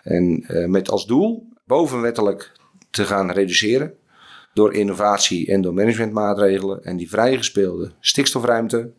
En 0.02 0.44
eh, 0.46 0.66
met 0.66 0.90
als 0.90 1.06
doel 1.06 1.48
bovenwettelijk 1.64 2.52
te 2.90 3.04
gaan 3.04 3.30
reduceren 3.30 3.94
door 4.54 4.74
innovatie 4.74 5.46
en 5.52 5.60
door 5.60 5.74
managementmaatregelen. 5.74 6.84
En 6.84 6.96
die 6.96 7.08
vrijgespeelde 7.08 7.90
stikstofruimte 8.00 8.90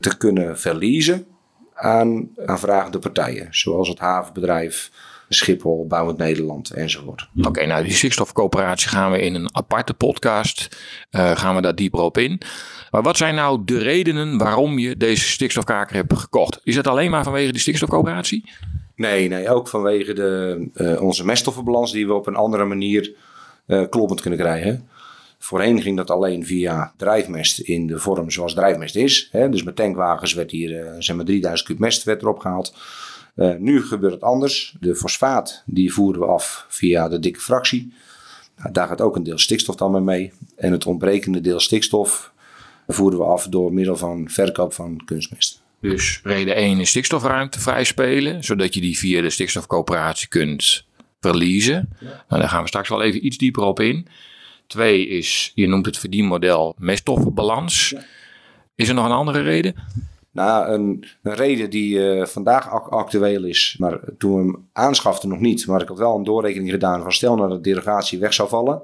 te 0.00 0.16
kunnen 0.16 0.58
verliezen 0.58 1.26
aan, 1.74 2.30
aan 2.46 2.58
vragende 2.58 2.98
partijen. 2.98 3.46
Zoals 3.50 3.88
het 3.88 3.98
havenbedrijf, 3.98 4.90
Schiphol, 5.28 5.86
Bouwend 5.86 6.18
Nederland 6.18 6.70
enzovoort. 6.70 7.28
Oké, 7.42 7.66
nou 7.66 7.82
die 7.82 7.92
stikstofcoöperatie 7.92 8.88
gaan 8.88 9.10
we 9.10 9.20
in 9.20 9.34
een 9.34 9.54
aparte 9.54 9.94
podcast, 9.94 10.78
eh, 11.10 11.36
gaan 11.36 11.54
we 11.54 11.60
daar 11.60 11.74
dieper 11.74 12.00
op 12.00 12.18
in. 12.18 12.40
Maar 12.90 13.02
wat 13.02 13.16
zijn 13.16 13.34
nou 13.34 13.60
de 13.64 13.78
redenen 13.78 14.38
waarom 14.38 14.78
je 14.78 14.96
deze 14.96 15.28
stikstofkraker 15.28 15.96
hebt 15.96 16.18
gekocht? 16.18 16.60
Is 16.62 16.74
dat 16.74 16.86
alleen 16.86 17.10
maar 17.10 17.24
vanwege 17.24 17.52
die 17.52 17.60
stikstofcoöperatie? 17.60 18.50
Nee, 18.96 19.28
nee, 19.28 19.48
ook 19.48 19.68
vanwege 19.68 20.12
de, 20.12 20.68
eh, 20.74 21.02
onze 21.02 21.24
meststoffenbalans 21.24 21.92
die 21.92 22.06
we 22.06 22.14
op 22.14 22.26
een 22.26 22.36
andere 22.36 22.64
manier 22.64 23.14
eh, 23.66 23.82
kloppend 23.90 24.20
kunnen 24.20 24.38
krijgen. 24.38 24.88
Voorheen 25.38 25.82
ging 25.82 25.96
dat 25.96 26.10
alleen 26.10 26.46
via 26.46 26.92
drijfmest 26.96 27.58
in 27.58 27.86
de 27.86 27.98
vorm 27.98 28.30
zoals 28.30 28.54
drijfmest 28.54 28.96
is. 28.96 29.28
Hè? 29.32 29.48
Dus 29.48 29.62
met 29.62 29.76
tankwagens 29.76 30.34
werd 30.34 30.50
hier 30.50 30.94
zeg 30.98 31.16
maar 31.16 31.24
3000 31.24 31.68
kub 31.68 31.78
mest 31.78 32.04
werd 32.04 32.22
erop 32.22 32.38
gehaald. 32.38 32.74
Eh, 33.38 33.54
nu 33.58 33.82
gebeurt 33.82 34.12
het 34.12 34.22
anders. 34.22 34.76
De 34.80 34.94
fosfaat 34.94 35.62
die 35.66 35.92
voeren 35.92 36.20
we 36.20 36.26
af 36.26 36.66
via 36.68 37.08
de 37.08 37.18
dikke 37.18 37.40
fractie. 37.40 37.92
Nou, 38.56 38.72
daar 38.72 38.88
gaat 38.88 39.00
ook 39.00 39.16
een 39.16 39.22
deel 39.22 39.38
stikstof 39.38 39.74
dan 39.74 39.90
mee 39.90 40.00
mee. 40.00 40.32
En 40.56 40.72
het 40.72 40.86
ontbrekende 40.86 41.40
deel 41.40 41.60
stikstof 41.60 42.32
voeren 42.86 43.18
we 43.18 43.24
af 43.24 43.48
door 43.48 43.72
middel 43.72 43.96
van 43.96 44.28
verkoop 44.30 44.72
van 44.72 45.02
kunstmest. 45.04 45.62
Dus 45.80 46.20
reden 46.22 46.56
1 46.56 46.80
is 46.80 46.88
stikstofruimte 46.88 47.60
vrijspelen, 47.60 48.44
zodat 48.44 48.74
je 48.74 48.80
die 48.80 48.98
via 48.98 49.20
de 49.20 49.30
stikstofcoöperatie 49.30 50.28
kunt 50.28 50.84
verliezen. 51.20 51.88
Nou, 52.00 52.40
daar 52.40 52.48
gaan 52.48 52.62
we 52.62 52.68
straks 52.68 52.88
wel 52.88 53.02
even 53.02 53.26
iets 53.26 53.38
dieper 53.38 53.62
op 53.62 53.80
in. 53.80 54.06
Twee 54.66 55.08
is, 55.08 55.52
je 55.54 55.66
noemt 55.66 55.86
het 55.86 55.98
verdienmodel 55.98 56.74
meststoffenbalans. 56.78 57.94
Is 58.74 58.88
er 58.88 58.94
nog 58.94 59.04
een 59.04 59.10
andere 59.10 59.42
reden? 59.42 59.74
Nou, 60.38 60.72
een, 60.72 61.04
een 61.22 61.34
reden 61.34 61.70
die 61.70 62.16
uh, 62.16 62.24
vandaag 62.24 62.90
actueel 62.90 63.44
is, 63.44 63.76
maar 63.78 64.00
toen 64.18 64.34
we 64.34 64.38
hem 64.38 64.68
aanschaften 64.72 65.28
nog 65.28 65.38
niet. 65.38 65.66
Maar 65.66 65.82
ik 65.82 65.88
had 65.88 65.98
wel 65.98 66.16
een 66.16 66.24
doorrekening 66.24 66.70
gedaan 66.70 67.02
van 67.02 67.12
stel 67.12 67.36
nou 67.36 67.48
dat 67.48 67.64
de 67.64 67.70
derogatie 67.70 68.18
weg 68.18 68.34
zou 68.34 68.48
vallen. 68.48 68.82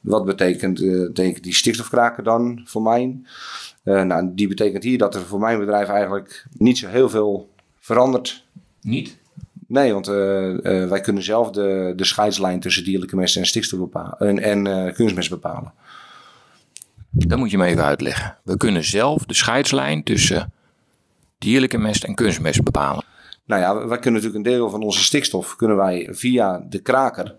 Wat 0.00 0.24
betekent, 0.24 0.80
uh, 0.80 1.12
denk 1.12 1.42
die 1.42 1.54
stikstofkraker 1.54 2.22
dan 2.22 2.60
voor 2.64 2.82
mij? 2.82 3.16
Uh, 3.84 4.02
nou, 4.02 4.30
die 4.34 4.48
betekent 4.48 4.84
hier 4.84 4.98
dat 4.98 5.14
er 5.14 5.20
voor 5.20 5.38
mijn 5.38 5.58
bedrijf 5.58 5.88
eigenlijk 5.88 6.46
niet 6.52 6.78
zo 6.78 6.88
heel 6.88 7.08
veel 7.08 7.50
verandert. 7.78 8.44
Niet? 8.80 9.16
Nee, 9.66 9.92
want 9.92 10.06
wij 10.06 11.00
kunnen 11.00 11.22
zelf 11.22 11.50
de, 11.50 11.92
de 11.96 12.04
scheidslijn 12.04 12.60
tussen 12.60 12.84
dierlijke 12.84 13.16
mest 13.16 13.36
en 13.36 13.46
stikstof 13.46 13.78
bepalen 13.78 14.18
en, 14.18 14.66
en 14.66 14.92
kunstmest 14.94 15.30
bepalen. 15.30 15.72
Dat 17.10 17.38
moet 17.38 17.50
je 17.50 17.58
me 17.58 17.66
even 17.66 17.84
uitleggen. 17.84 18.36
We 18.42 18.56
kunnen 18.56 18.84
zelf 18.84 19.24
de 19.24 19.34
scheidslijn 19.34 20.02
tussen 20.02 20.52
dierlijke 21.38 21.78
mest 21.78 22.04
en 22.04 22.14
kunstmest 22.14 22.62
bepalen. 22.62 23.04
Nou 23.44 23.60
ja, 23.62 23.74
wij 23.86 23.98
kunnen 23.98 24.20
natuurlijk 24.20 24.46
een 24.46 24.52
deel 24.52 24.70
van 24.70 24.82
onze 24.82 25.02
stikstof 25.02 25.56
kunnen 25.56 25.76
wij 25.76 26.08
via 26.10 26.66
de 26.68 26.78
kraker 26.78 27.34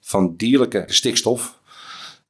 van 0.00 0.34
dierlijke 0.36 0.84
stikstof 0.86 1.60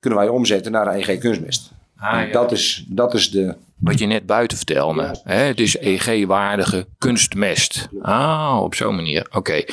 kunnen 0.01 0.19
wij 0.19 0.29
omzetten 0.29 0.73
naar 0.73 0.95
EG 0.95 1.19
kunstmest. 1.19 1.73
Ah, 1.97 2.27
ja. 2.27 2.33
dat, 2.33 2.53
is, 2.53 2.85
dat 2.89 3.15
is 3.15 3.31
de. 3.31 3.55
Wat 3.79 3.99
je 3.99 4.07
net 4.07 4.27
buiten 4.27 4.57
vertelde. 4.57 5.21
Hè? 5.25 5.37
Het 5.37 5.61
is 5.61 5.77
EG-waardige 5.77 6.87
kunstmest. 6.99 7.89
Ah, 8.01 8.61
op 8.63 8.75
zo'n 8.75 8.95
manier. 8.95 9.27
Oké. 9.31 9.65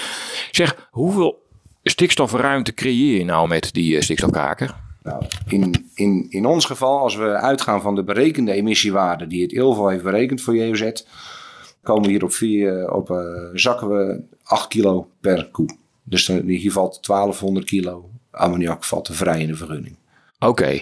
Zeg, 0.52 0.88
hoeveel 0.92 1.48
stikstofruimte 1.84 2.74
creëer 2.74 3.18
je 3.18 3.26
nou 3.26 3.48
met 3.48 3.74
die 3.74 3.96
uh, 3.96 4.02
stikstofkaker? 4.02 4.76
Nou, 5.04 5.24
in, 5.48 5.90
in, 5.94 6.26
in 6.30 6.46
ons 6.46 6.66
geval, 6.66 7.00
als 7.00 7.16
we 7.16 7.30
uitgaan 7.30 7.82
van 7.82 7.96
de 7.96 8.04
berekende 8.04 8.52
emissiewaarde 8.52 9.28
die 9.28 9.42
het 9.42 9.52
ILVO 9.52 9.88
heeft 9.88 10.04
berekend 10.04 10.42
voor 10.42 10.56
JOZ, 10.56 10.92
komen 11.84 12.04
we 12.04 12.10
hier 12.10 12.24
op, 12.24 12.32
vier, 12.32 12.92
op 12.94 13.10
uh, 13.10 13.18
zakken 13.54 13.90
we 13.90 14.22
8 14.44 14.68
kilo 14.68 15.10
per 15.20 15.50
koe. 15.52 15.70
Dus 16.04 16.26
dan, 16.26 16.42
hier 16.46 16.72
valt 16.72 17.08
1200 17.08 17.66
kilo 17.66 18.10
ammoniak 18.32 18.84
valt 18.84 19.10
vrij 19.12 19.42
in 19.42 19.48
de 19.48 19.56
vergunning. 19.56 19.96
Oké, 20.40 20.82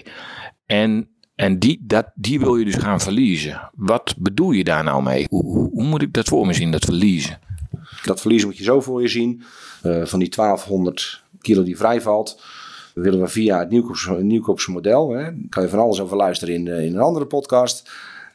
en, 0.66 1.08
en 1.34 1.58
die, 1.58 1.80
dat, 1.82 2.06
die 2.14 2.40
wil 2.40 2.56
je 2.56 2.64
dus 2.64 2.74
gaan 2.74 3.00
verliezen. 3.00 3.70
Wat 3.74 4.14
bedoel 4.18 4.50
je 4.50 4.64
daar 4.64 4.84
nou 4.84 5.02
mee? 5.02 5.26
Hoe, 5.28 5.44
hoe, 5.44 5.70
hoe 5.70 5.84
moet 5.84 6.02
ik 6.02 6.12
dat 6.12 6.28
voor 6.28 6.46
me 6.46 6.52
zien, 6.52 6.70
dat 6.70 6.84
verliezen? 6.84 7.38
Dat 8.04 8.20
verliezen 8.20 8.48
moet 8.48 8.58
je 8.58 8.64
zo 8.64 8.80
voor 8.80 9.02
je 9.02 9.08
zien. 9.08 9.42
Uh, 9.82 10.04
van 10.04 10.18
die 10.18 10.28
1200 10.28 11.22
kilo 11.40 11.62
die 11.62 11.76
vrij 11.76 12.00
valt, 12.00 12.42
willen 12.94 13.20
we 13.20 13.28
via 13.28 13.58
het 13.58 13.70
Nieuwkoopse, 13.70 14.12
Nieuwkoopse 14.12 14.70
model, 14.70 15.10
hè, 15.10 15.30
kan 15.48 15.62
je 15.62 15.68
van 15.68 15.78
alles 15.78 16.00
over 16.00 16.16
luisteren 16.16 16.54
in, 16.54 16.66
in 16.66 16.94
een 16.94 17.00
andere 17.00 17.26
podcast, 17.26 17.90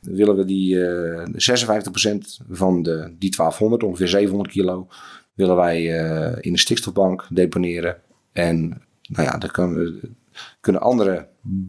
willen 0.05 0.36
we 0.36 0.45
die 0.45 0.75
uh, 0.75 1.22
eh, 1.22 1.27
56% 1.27 2.45
van 2.50 2.83
de, 2.83 3.13
die 3.19 3.36
1200, 3.36 3.83
ongeveer 3.83 4.07
700 4.07 4.51
kilo, 4.51 4.88
willen 5.33 5.55
wij 5.55 5.81
uh, 5.81 6.38
in 6.39 6.51
de 6.53 6.60
stikstofbank 6.60 7.27
deponeren. 7.29 7.98
En 8.31 8.81
nou 9.07 9.27
ja, 9.27 9.38
dan 9.38 9.51
kunnen, 9.51 10.00
kunnen 10.60 10.81
andere 10.81 11.27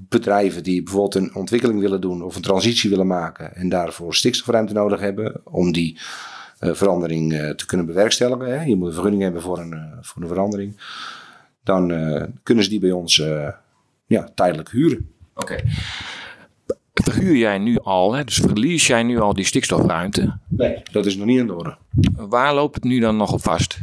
bedrijven 0.08 0.62
die 0.62 0.82
bijvoorbeeld 0.82 1.14
een 1.14 1.34
ontwikkeling 1.34 1.80
willen 1.80 2.00
doen 2.00 2.22
of 2.22 2.36
een 2.36 2.42
transitie 2.42 2.90
willen 2.90 3.06
maken 3.06 3.56
en 3.56 3.68
daarvoor 3.68 4.14
stikstofruimte 4.14 4.72
nodig 4.72 5.00
hebben 5.00 5.40
om 5.44 5.72
die 5.72 5.98
verandering 6.58 7.32
te 7.56 7.66
kunnen 7.66 7.86
bewerkstelligen. 7.86 8.58
Hè. 8.58 8.64
Je 8.64 8.76
moet 8.76 8.86
een 8.86 8.94
vergunning 8.94 9.22
hebben 9.22 9.42
voor 9.42 9.58
een, 9.58 9.98
voor 10.00 10.22
een 10.22 10.28
verandering 10.28 10.76
dan 11.62 11.88
kunnen 12.42 12.64
ze 12.64 12.70
die 12.70 12.80
bij 12.80 12.90
ons 12.90 13.16
ja, 14.06 14.28
tijdelijk 14.34 14.70
huren. 14.70 15.10
Oké. 15.34 15.56
Verhuur 16.94 17.36
jij 17.36 17.58
nu 17.58 17.78
al, 17.78 18.12
hè? 18.12 18.24
dus 18.24 18.36
verlies 18.36 18.86
jij 18.86 19.02
nu 19.02 19.20
al 19.20 19.34
die 19.34 19.44
stikstofruimte? 19.44 20.38
Nee, 20.48 20.82
dat 20.92 21.06
is 21.06 21.16
nog 21.16 21.26
niet 21.26 21.40
aan 21.40 21.46
de 21.46 21.54
orde. 21.54 21.76
Waar 22.16 22.54
loopt 22.54 22.74
het 22.74 22.84
nu 22.84 23.00
dan 23.00 23.16
nog 23.16 23.32
op 23.32 23.42
vast? 23.42 23.78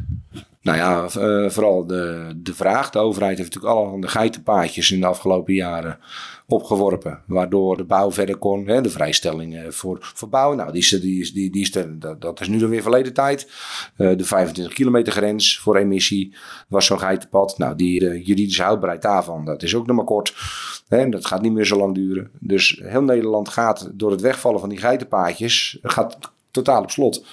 Nou 0.61 0.77
ja, 0.77 1.07
uh, 1.17 1.49
vooral 1.49 1.85
de, 1.85 2.31
de 2.35 2.53
vraag. 2.53 2.89
De 2.89 2.99
overheid 2.99 3.37
heeft 3.37 3.53
natuurlijk 3.53 3.79
allerhande 3.79 4.07
geitenpaadjes 4.07 4.91
in 4.91 4.99
de 4.99 5.05
afgelopen 5.05 5.53
jaren 5.53 5.99
opgeworpen. 6.51 7.19
Waardoor 7.25 7.77
de 7.77 7.83
bouw 7.83 8.11
verder 8.11 8.37
kon. 8.37 8.67
Hè, 8.67 8.81
de 8.81 8.89
vrijstelling 8.89 9.75
voor, 9.75 9.97
voor 10.01 10.29
bouw. 10.29 10.53
Nou, 10.53 10.71
die 10.71 10.99
die 10.99 11.31
die, 11.33 11.51
die 11.51 11.61
is 11.61 11.71
dat, 11.71 12.21
dat 12.21 12.41
is 12.41 12.47
nu 12.47 12.57
dan 12.57 12.69
weer 12.69 12.81
verleden 12.81 13.13
tijd. 13.13 13.49
Uh, 13.97 14.17
de 14.17 14.25
25 14.25 14.73
kilometer 14.73 15.13
grens 15.13 15.59
voor 15.59 15.75
emissie 15.75 16.35
was 16.67 16.85
zo'n 16.85 16.99
geitenpad. 16.99 17.57
Nou, 17.57 17.75
die 17.75 17.99
de 17.99 18.21
juridische 18.23 18.63
houdbaarheid 18.63 19.01
daarvan, 19.01 19.45
dat 19.45 19.63
is 19.63 19.75
ook 19.75 19.85
nog 19.87 19.95
maar 19.95 20.05
kort. 20.05 20.35
Hè, 20.87 21.09
dat 21.09 21.25
gaat 21.25 21.41
niet 21.41 21.53
meer 21.53 21.65
zo 21.65 21.77
lang 21.77 21.95
duren. 21.95 22.31
Dus 22.39 22.81
heel 22.83 23.03
Nederland 23.03 23.49
gaat 23.49 23.89
door 23.93 24.11
het 24.11 24.21
wegvallen 24.21 24.59
van 24.59 24.69
die 24.69 24.77
geitenpaadjes, 24.77 25.77
gaat 25.81 26.17
totaal 26.51 26.81
op 26.81 26.91
slot 26.91 27.25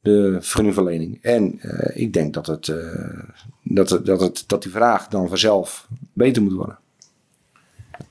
de 0.00 0.36
vergunningverlening. 0.40 1.18
En 1.22 1.60
uh, 1.62 2.02
ik 2.02 2.12
denk 2.12 2.34
dat, 2.34 2.46
het, 2.46 2.72
dat, 3.62 4.00
dat, 4.04 4.20
het, 4.20 4.44
dat 4.46 4.62
die 4.62 4.72
vraag 4.72 5.08
dan 5.08 5.28
vanzelf 5.28 5.88
beter 6.12 6.42
moet 6.42 6.52
worden. 6.52 6.78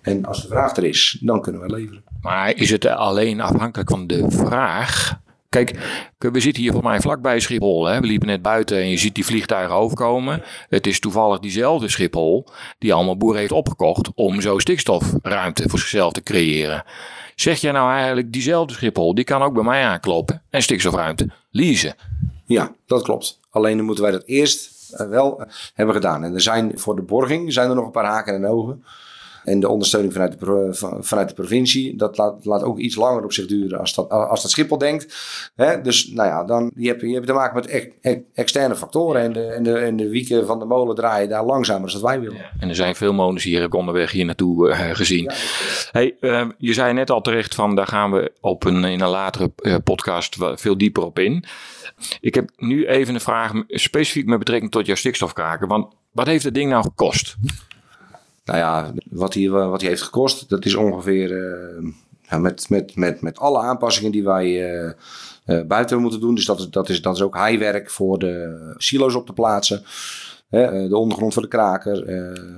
En 0.07 0.25
als 0.25 0.41
de 0.41 0.47
vraag 0.47 0.75
er 0.75 0.83
is, 0.83 1.17
dan 1.21 1.41
kunnen 1.41 1.61
we 1.61 1.69
leveren. 1.75 2.03
Maar 2.21 2.55
is 2.55 2.69
het 2.69 2.85
alleen 2.85 3.41
afhankelijk 3.41 3.89
van 3.89 4.07
de 4.07 4.25
vraag? 4.29 5.19
Kijk, 5.49 5.71
we 6.17 6.39
zitten 6.39 6.63
hier 6.63 6.71
voor 6.71 6.83
mij 6.83 7.01
vlakbij 7.01 7.39
Schiphol. 7.39 7.85
Hè? 7.85 7.99
We 7.99 8.07
liepen 8.07 8.27
net 8.27 8.41
buiten 8.41 8.77
en 8.77 8.89
je 8.89 8.97
ziet 8.97 9.15
die 9.15 9.25
vliegtuigen 9.25 9.75
overkomen. 9.75 10.43
Het 10.69 10.87
is 10.87 10.99
toevallig 10.99 11.39
diezelfde 11.39 11.89
Schiphol 11.89 12.47
die 12.77 12.93
allemaal 12.93 13.17
boeren 13.17 13.39
heeft 13.39 13.51
opgekocht 13.51 14.09
om 14.15 14.41
zo 14.41 14.59
stikstofruimte 14.59 15.69
voor 15.69 15.79
zichzelf 15.79 16.13
te 16.13 16.23
creëren. 16.23 16.83
Zeg 17.35 17.61
jij 17.61 17.71
nou 17.71 17.91
eigenlijk 17.91 18.33
diezelfde 18.33 18.73
Schiphol, 18.73 19.15
die 19.15 19.23
kan 19.23 19.41
ook 19.41 19.53
bij 19.53 19.63
mij 19.63 19.83
aankloppen 19.83 20.41
en 20.49 20.61
stikstofruimte 20.61 21.29
leasen? 21.51 21.95
Ja, 22.45 22.71
dat 22.85 23.03
klopt. 23.03 23.39
Alleen 23.49 23.77
dan 23.77 23.85
moeten 23.85 24.03
wij 24.03 24.13
dat 24.13 24.23
eerst 24.25 24.91
eh, 24.93 25.07
wel 25.07 25.43
hebben 25.73 25.95
gedaan. 25.95 26.23
En 26.23 26.33
er 26.33 26.41
zijn 26.41 26.71
voor 26.75 26.95
de 26.95 27.01
borging 27.01 27.53
zijn 27.53 27.69
er 27.69 27.75
nog 27.75 27.85
een 27.85 27.91
paar 27.91 28.05
haken 28.05 28.35
en 28.35 28.47
ogen. 28.47 28.83
En 29.47 29.59
de 29.59 29.69
ondersteuning 29.69 30.13
vanuit 30.13 30.39
de, 30.39 30.69
vanuit 30.99 31.27
de 31.27 31.33
provincie, 31.33 31.95
dat 31.95 32.17
laat, 32.17 32.45
laat 32.45 32.63
ook 32.63 32.77
iets 32.77 32.95
langer 32.95 33.23
op 33.23 33.33
zich 33.33 33.45
duren 33.45 33.79
als 33.79 33.93
dat, 33.93 34.09
als 34.09 34.41
dat 34.41 34.51
Schiphol 34.51 34.77
denkt. 34.77 35.15
Hè? 35.55 35.81
Dus 35.81 36.07
nou 36.07 36.27
ja, 36.27 36.43
dan, 36.43 36.71
je, 36.75 36.87
hebt, 36.87 37.01
je 37.01 37.13
hebt 37.13 37.27
te 37.27 37.33
maken 37.33 37.55
met 37.55 37.91
externe 38.33 38.75
factoren. 38.75 39.21
En 39.21 39.33
de, 39.33 39.43
en, 39.43 39.63
de, 39.63 39.77
en 39.77 39.95
de 39.95 40.09
wieken 40.09 40.45
van 40.45 40.59
de 40.59 40.65
molen 40.65 40.95
draaien 40.95 41.29
daar 41.29 41.45
langzamer 41.45 41.91
dan 41.91 42.01
wij 42.01 42.19
willen. 42.19 42.45
En 42.59 42.69
er 42.69 42.75
zijn 42.75 42.95
veel 42.95 43.13
molens 43.13 43.43
hier 43.43 43.71
onderweg 43.71 44.11
hier 44.11 44.25
naartoe 44.25 44.69
uh, 44.69 44.89
gezien. 44.93 45.31
hey, 45.91 46.15
uh, 46.21 46.45
je 46.57 46.73
zei 46.73 46.93
net 46.93 47.09
al 47.09 47.21
terecht 47.21 47.55
van, 47.55 47.75
daar 47.75 47.87
gaan 47.87 48.11
we 48.11 48.31
op 48.41 48.63
een, 48.65 48.83
in 48.83 49.01
een 49.01 49.09
latere 49.09 49.51
uh, 49.61 49.75
podcast 49.83 50.35
veel 50.39 50.77
dieper 50.77 51.03
op 51.03 51.19
in. 51.19 51.43
Ik 52.21 52.35
heb 52.35 52.49
nu 52.57 52.87
even 52.87 53.13
een 53.13 53.21
vraag 53.21 53.51
specifiek 53.67 54.25
met 54.25 54.39
betrekking 54.39 54.71
tot 54.71 54.85
jouw 54.85 54.95
stikstofkaken. 54.95 55.67
Want 55.67 55.93
wat 56.11 56.27
heeft 56.27 56.43
het 56.43 56.53
ding 56.53 56.69
nou 56.69 56.83
gekost? 56.83 57.35
Nou 58.47 58.59
ja, 58.59 58.93
wat 59.09 59.33
hij, 59.33 59.49
wat 59.49 59.81
hij 59.81 59.89
heeft 59.89 60.01
gekost, 60.01 60.49
dat 60.49 60.65
is 60.65 60.75
ongeveer 60.75 61.31
uh, 61.31 61.91
ja, 62.29 62.37
met, 62.37 62.69
met, 62.69 62.95
met, 62.95 63.21
met 63.21 63.39
alle 63.39 63.59
aanpassingen 63.59 64.11
die 64.11 64.23
wij 64.23 64.47
uh, 64.47 64.91
uh, 65.45 65.61
buiten 65.65 66.01
moeten 66.01 66.19
doen. 66.19 66.35
Dus 66.35 66.45
dat 66.45 66.59
is, 66.59 66.69
dat, 66.69 66.89
is, 66.89 67.01
dat 67.01 67.15
is 67.15 67.21
ook 67.21 67.35
heiwerk 67.35 67.89
voor 67.89 68.19
de 68.19 68.73
silo's 68.77 69.15
op 69.15 69.25
te 69.25 69.33
plaatsen. 69.33 69.83
de 70.49 70.97
ondergrond 70.97 71.33
voor 71.33 71.41
de 71.41 71.47
kraker, 71.47 72.05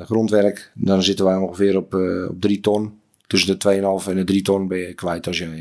grondwerk. 0.06 0.72
Dan 0.74 1.04
zitten 1.04 1.26
wij 1.26 1.36
ongeveer 1.36 1.78
op, 1.78 1.94
op 2.30 2.42
3 2.42 2.60
ton. 2.60 3.00
Tussen 3.28 3.60
de 3.60 4.00
2,5 4.04 4.10
en 4.10 4.16
de 4.16 4.24
3 4.24 4.42
ton 4.42 4.68
ben 4.68 4.78
je 4.78 4.94
kwijt 4.94 5.28
als 5.28 5.38
je 5.38 5.46
een, 5.46 5.54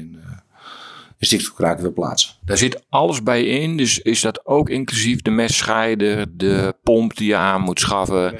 een 1.18 1.26
stikstofkraker 1.26 1.82
wil 1.82 1.92
plaatsen. 1.92 2.34
Daar 2.44 2.58
zit 2.58 2.82
alles 2.88 3.22
bij 3.22 3.44
in. 3.44 3.76
Dus 3.76 3.98
is 3.98 4.20
dat 4.20 4.46
ook 4.46 4.68
inclusief 4.68 5.22
de 5.22 5.30
messcheider, 5.30 6.26
de 6.36 6.74
pomp 6.82 7.16
die 7.16 7.28
je 7.28 7.36
aan 7.36 7.60
moet 7.60 7.80
schaffen? 7.80 8.38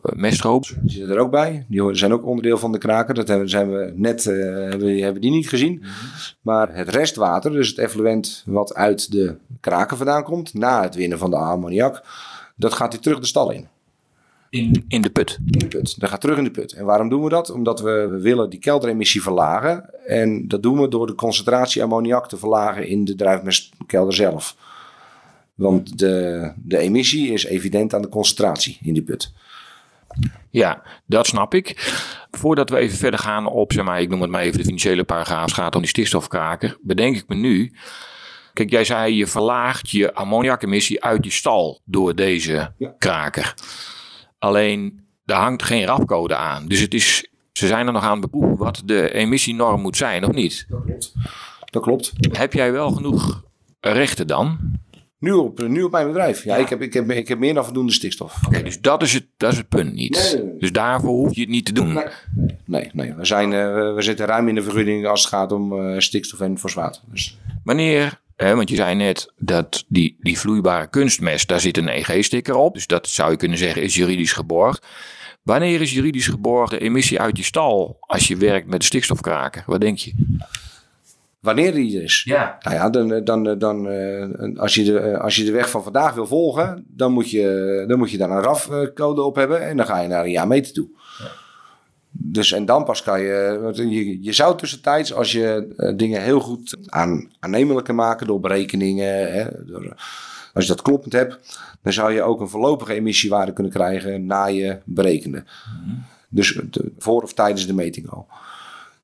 Mestroop. 0.00 0.66
Die 0.80 0.90
zitten 0.90 1.14
er 1.14 1.20
ook 1.20 1.30
bij. 1.30 1.66
Die 1.68 1.94
zijn 1.94 2.12
ook 2.12 2.26
onderdeel 2.26 2.58
van 2.58 2.72
de 2.72 2.78
kraker. 2.78 3.14
Dat 3.14 3.28
hebben, 3.28 3.48
zijn 3.48 3.70
we 3.70 3.92
net 3.94 4.24
uh, 4.24 4.34
hebben, 4.70 4.98
hebben 4.98 5.22
die 5.22 5.30
niet 5.30 5.48
gezien. 5.48 5.74
Mhm. 5.74 5.88
Maar 6.40 6.74
het 6.74 6.88
restwater, 6.88 7.50
dus 7.50 7.68
het 7.68 7.78
effluent 7.78 8.42
wat 8.46 8.74
uit 8.74 9.12
de 9.12 9.36
kraker 9.60 9.96
vandaan 9.96 10.22
komt, 10.22 10.54
na 10.54 10.82
het 10.82 10.94
winnen 10.94 11.18
van 11.18 11.30
de 11.30 11.36
ammoniak, 11.36 12.02
dat 12.56 12.72
gaat 12.72 12.92
hij 12.92 13.02
terug 13.02 13.20
de 13.20 13.26
stal 13.26 13.50
in. 13.50 13.68
In, 14.50 14.84
in 14.88 15.02
de 15.02 15.10
put? 15.10 15.38
In 15.50 15.58
de 15.58 15.66
put. 15.66 16.00
Dat 16.00 16.10
gaat 16.10 16.20
terug 16.20 16.38
in 16.38 16.44
de 16.44 16.50
put. 16.50 16.72
En 16.72 16.84
waarom 16.84 17.08
doen 17.08 17.22
we 17.22 17.28
dat? 17.28 17.50
Omdat 17.50 17.80
we, 17.80 18.08
we 18.10 18.20
willen 18.20 18.50
die 18.50 18.58
kelderemissie 18.58 19.22
verlagen. 19.22 19.90
En 20.06 20.48
dat 20.48 20.62
doen 20.62 20.80
we 20.80 20.88
door 20.88 21.06
de 21.06 21.14
concentratie 21.14 21.82
ammoniak 21.82 22.28
te 22.28 22.36
verlagen 22.36 22.86
in 22.86 23.04
de 23.04 23.14
druifmestkelder 23.14 24.14
zelf. 24.14 24.56
Want 25.54 25.98
de, 25.98 26.52
de 26.56 26.78
emissie 26.78 27.32
is 27.32 27.44
evident 27.44 27.94
aan 27.94 28.02
de 28.02 28.08
concentratie 28.08 28.78
in 28.82 28.92
die 28.92 29.02
put. 29.02 29.32
Ja, 30.50 30.82
dat 31.06 31.26
snap 31.26 31.54
ik. 31.54 31.94
Voordat 32.30 32.70
we 32.70 32.76
even 32.76 32.98
verder 32.98 33.20
gaan 33.20 33.46
op, 33.46 33.72
zeg 33.72 33.84
maar, 33.84 34.00
ik 34.00 34.08
noem 34.08 34.20
het 34.20 34.30
maar 34.30 34.40
even 34.40 34.58
de 34.58 34.64
financiële 34.64 35.04
paragraaf, 35.04 35.52
gaat 35.52 35.74
om 35.74 35.80
die 35.80 35.90
stikstofkraker, 35.90 36.78
bedenk 36.82 37.16
ik 37.16 37.28
me 37.28 37.34
nu. 37.34 37.72
Kijk, 38.52 38.70
jij 38.70 38.84
zei 38.84 39.16
je 39.16 39.26
verlaagt 39.26 39.90
je 39.90 40.14
ammoniakemissie 40.14 41.04
uit 41.04 41.24
je 41.24 41.30
stal 41.30 41.80
door 41.84 42.14
deze 42.14 42.72
kraker. 42.98 43.54
Alleen, 44.38 45.06
daar 45.24 45.40
hangt 45.40 45.62
geen 45.62 45.84
rapcode 45.84 46.36
aan. 46.36 46.66
Dus 46.66 46.80
het 46.80 46.94
is, 46.94 47.28
ze 47.52 47.66
zijn 47.66 47.86
er 47.86 47.92
nog 47.92 48.02
aan 48.02 48.20
het 48.20 48.20
beproeven 48.20 48.56
wat 48.56 48.82
de 48.84 49.12
emissienorm 49.12 49.80
moet 49.80 49.96
zijn, 49.96 50.24
of 50.24 50.34
niet? 50.34 50.66
Dat 50.68 50.82
klopt. 50.84 51.12
dat 51.64 51.82
klopt. 51.82 52.12
Heb 52.32 52.52
jij 52.52 52.72
wel 52.72 52.90
genoeg 52.90 53.42
rechten 53.80 54.26
dan? 54.26 54.58
Nu 55.24 55.32
op, 55.32 55.68
nu 55.68 55.82
op 55.82 55.92
mijn 55.92 56.06
bedrijf. 56.06 56.44
Ja, 56.44 56.56
Ik, 56.56 56.68
heb, 56.68 56.82
ik, 56.82 56.92
heb, 56.92 57.10
ik 57.10 57.28
heb 57.28 57.38
meer 57.38 57.54
dan 57.54 57.64
voldoende 57.64 57.92
stikstof. 57.92 58.40
Oké, 58.46 58.62
dus 58.62 58.80
dat 58.80 59.02
is, 59.02 59.12
het, 59.12 59.26
dat 59.36 59.52
is 59.52 59.58
het 59.58 59.68
punt 59.68 59.94
niet. 59.94 60.12
Nee, 60.14 60.34
nee, 60.34 60.50
nee. 60.50 60.58
Dus 60.58 60.72
daarvoor 60.72 61.10
hoef 61.10 61.34
je 61.34 61.40
het 61.40 61.50
niet 61.50 61.64
te 61.64 61.72
doen. 61.72 62.02
Nee, 62.64 62.90
nee. 62.92 63.14
We, 63.14 63.24
zijn, 63.24 63.52
eh, 63.52 63.94
we 63.94 64.02
zitten 64.02 64.26
ruim 64.26 64.48
in 64.48 64.54
de 64.54 64.62
vergunning 64.62 65.06
als 65.06 65.20
het 65.20 65.28
gaat 65.28 65.52
om 65.52 65.80
eh, 65.80 65.98
stikstof 65.98 66.40
en 66.40 66.58
fosfaat. 66.58 67.02
Dus 67.10 67.38
Wanneer, 67.64 68.20
hè, 68.36 68.54
want 68.54 68.68
je 68.68 68.76
zei 68.76 68.94
net 68.94 69.32
dat 69.36 69.84
die, 69.88 70.16
die 70.20 70.38
vloeibare 70.38 70.88
kunstmest, 70.88 71.48
daar 71.48 71.60
zit 71.60 71.76
een 71.76 71.88
EG-sticker 71.88 72.54
op. 72.54 72.74
Dus 72.74 72.86
dat 72.86 73.08
zou 73.08 73.30
je 73.30 73.36
kunnen 73.36 73.58
zeggen 73.58 73.82
is 73.82 73.94
juridisch 73.94 74.32
geborgd. 74.32 74.86
Wanneer 75.42 75.80
is 75.80 75.92
juridisch 75.92 76.28
geborgd 76.28 76.70
de 76.70 76.78
emissie 76.78 77.20
uit 77.20 77.36
je 77.36 77.42
stal 77.42 77.96
als 78.00 78.28
je 78.28 78.36
werkt 78.36 78.66
met 78.66 78.80
de 78.80 78.86
stikstofkraker? 78.86 79.62
Wat 79.66 79.80
denk 79.80 79.98
je? 79.98 80.12
Wanneer 81.44 81.72
die 81.72 81.96
er 81.96 82.02
is. 82.02 82.22
Ja. 82.24 82.56
Nou 82.60 82.76
ja, 82.76 82.90
dan, 82.90 83.24
dan, 83.24 83.58
dan, 83.58 83.88
eh, 83.88 84.58
als, 84.58 84.74
je 84.74 84.84
de, 84.84 84.98
eh, 84.98 85.20
als 85.20 85.36
je 85.36 85.44
de 85.44 85.52
weg 85.52 85.70
van 85.70 85.82
vandaag 85.82 86.14
wil 86.14 86.26
volgen, 86.26 86.84
dan 86.88 87.12
moet 87.12 87.30
je, 87.30 87.84
dan 87.88 87.98
moet 87.98 88.10
je 88.10 88.18
daar 88.18 88.30
een 88.30 88.42
RAF-code 88.42 89.22
op 89.22 89.36
hebben 89.36 89.60
en 89.62 89.76
dan 89.76 89.86
ga 89.86 90.00
je 90.00 90.08
naar 90.08 90.24
een 90.24 90.30
jaar 90.30 90.46
meter 90.46 90.72
toe. 90.72 90.88
Dus 92.10 92.52
en 92.52 92.64
dan 92.64 92.84
pas 92.84 93.02
kan 93.02 93.20
je, 93.20 93.58
want 93.62 93.76
je, 93.76 94.22
je 94.22 94.32
zou 94.32 94.56
tussentijds, 94.58 95.14
als 95.14 95.32
je 95.32 95.74
eh, 95.76 95.96
dingen 95.96 96.22
heel 96.22 96.40
goed 96.40 96.76
aan, 96.86 97.30
aannemelijk 97.40 97.86
kan 97.86 97.94
maken 97.94 98.26
door 98.26 98.40
berekeningen, 98.40 99.32
hè, 99.32 99.44
door, 99.66 99.94
als 100.54 100.64
je 100.66 100.70
dat 100.70 100.82
kloppend 100.82 101.12
hebt, 101.12 101.38
dan 101.82 101.92
zou 101.92 102.12
je 102.12 102.22
ook 102.22 102.40
een 102.40 102.48
voorlopige 102.48 102.94
emissiewaarde 102.94 103.52
kunnen 103.52 103.72
krijgen 103.72 104.26
na 104.26 104.44
je 104.46 104.78
berekende. 104.84 105.44
Dus 106.28 106.60
de- 106.70 106.92
voor 106.98 107.22
of 107.22 107.32
tijdens 107.34 107.66
de 107.66 107.74
meting 107.74 108.10
al. 108.10 108.26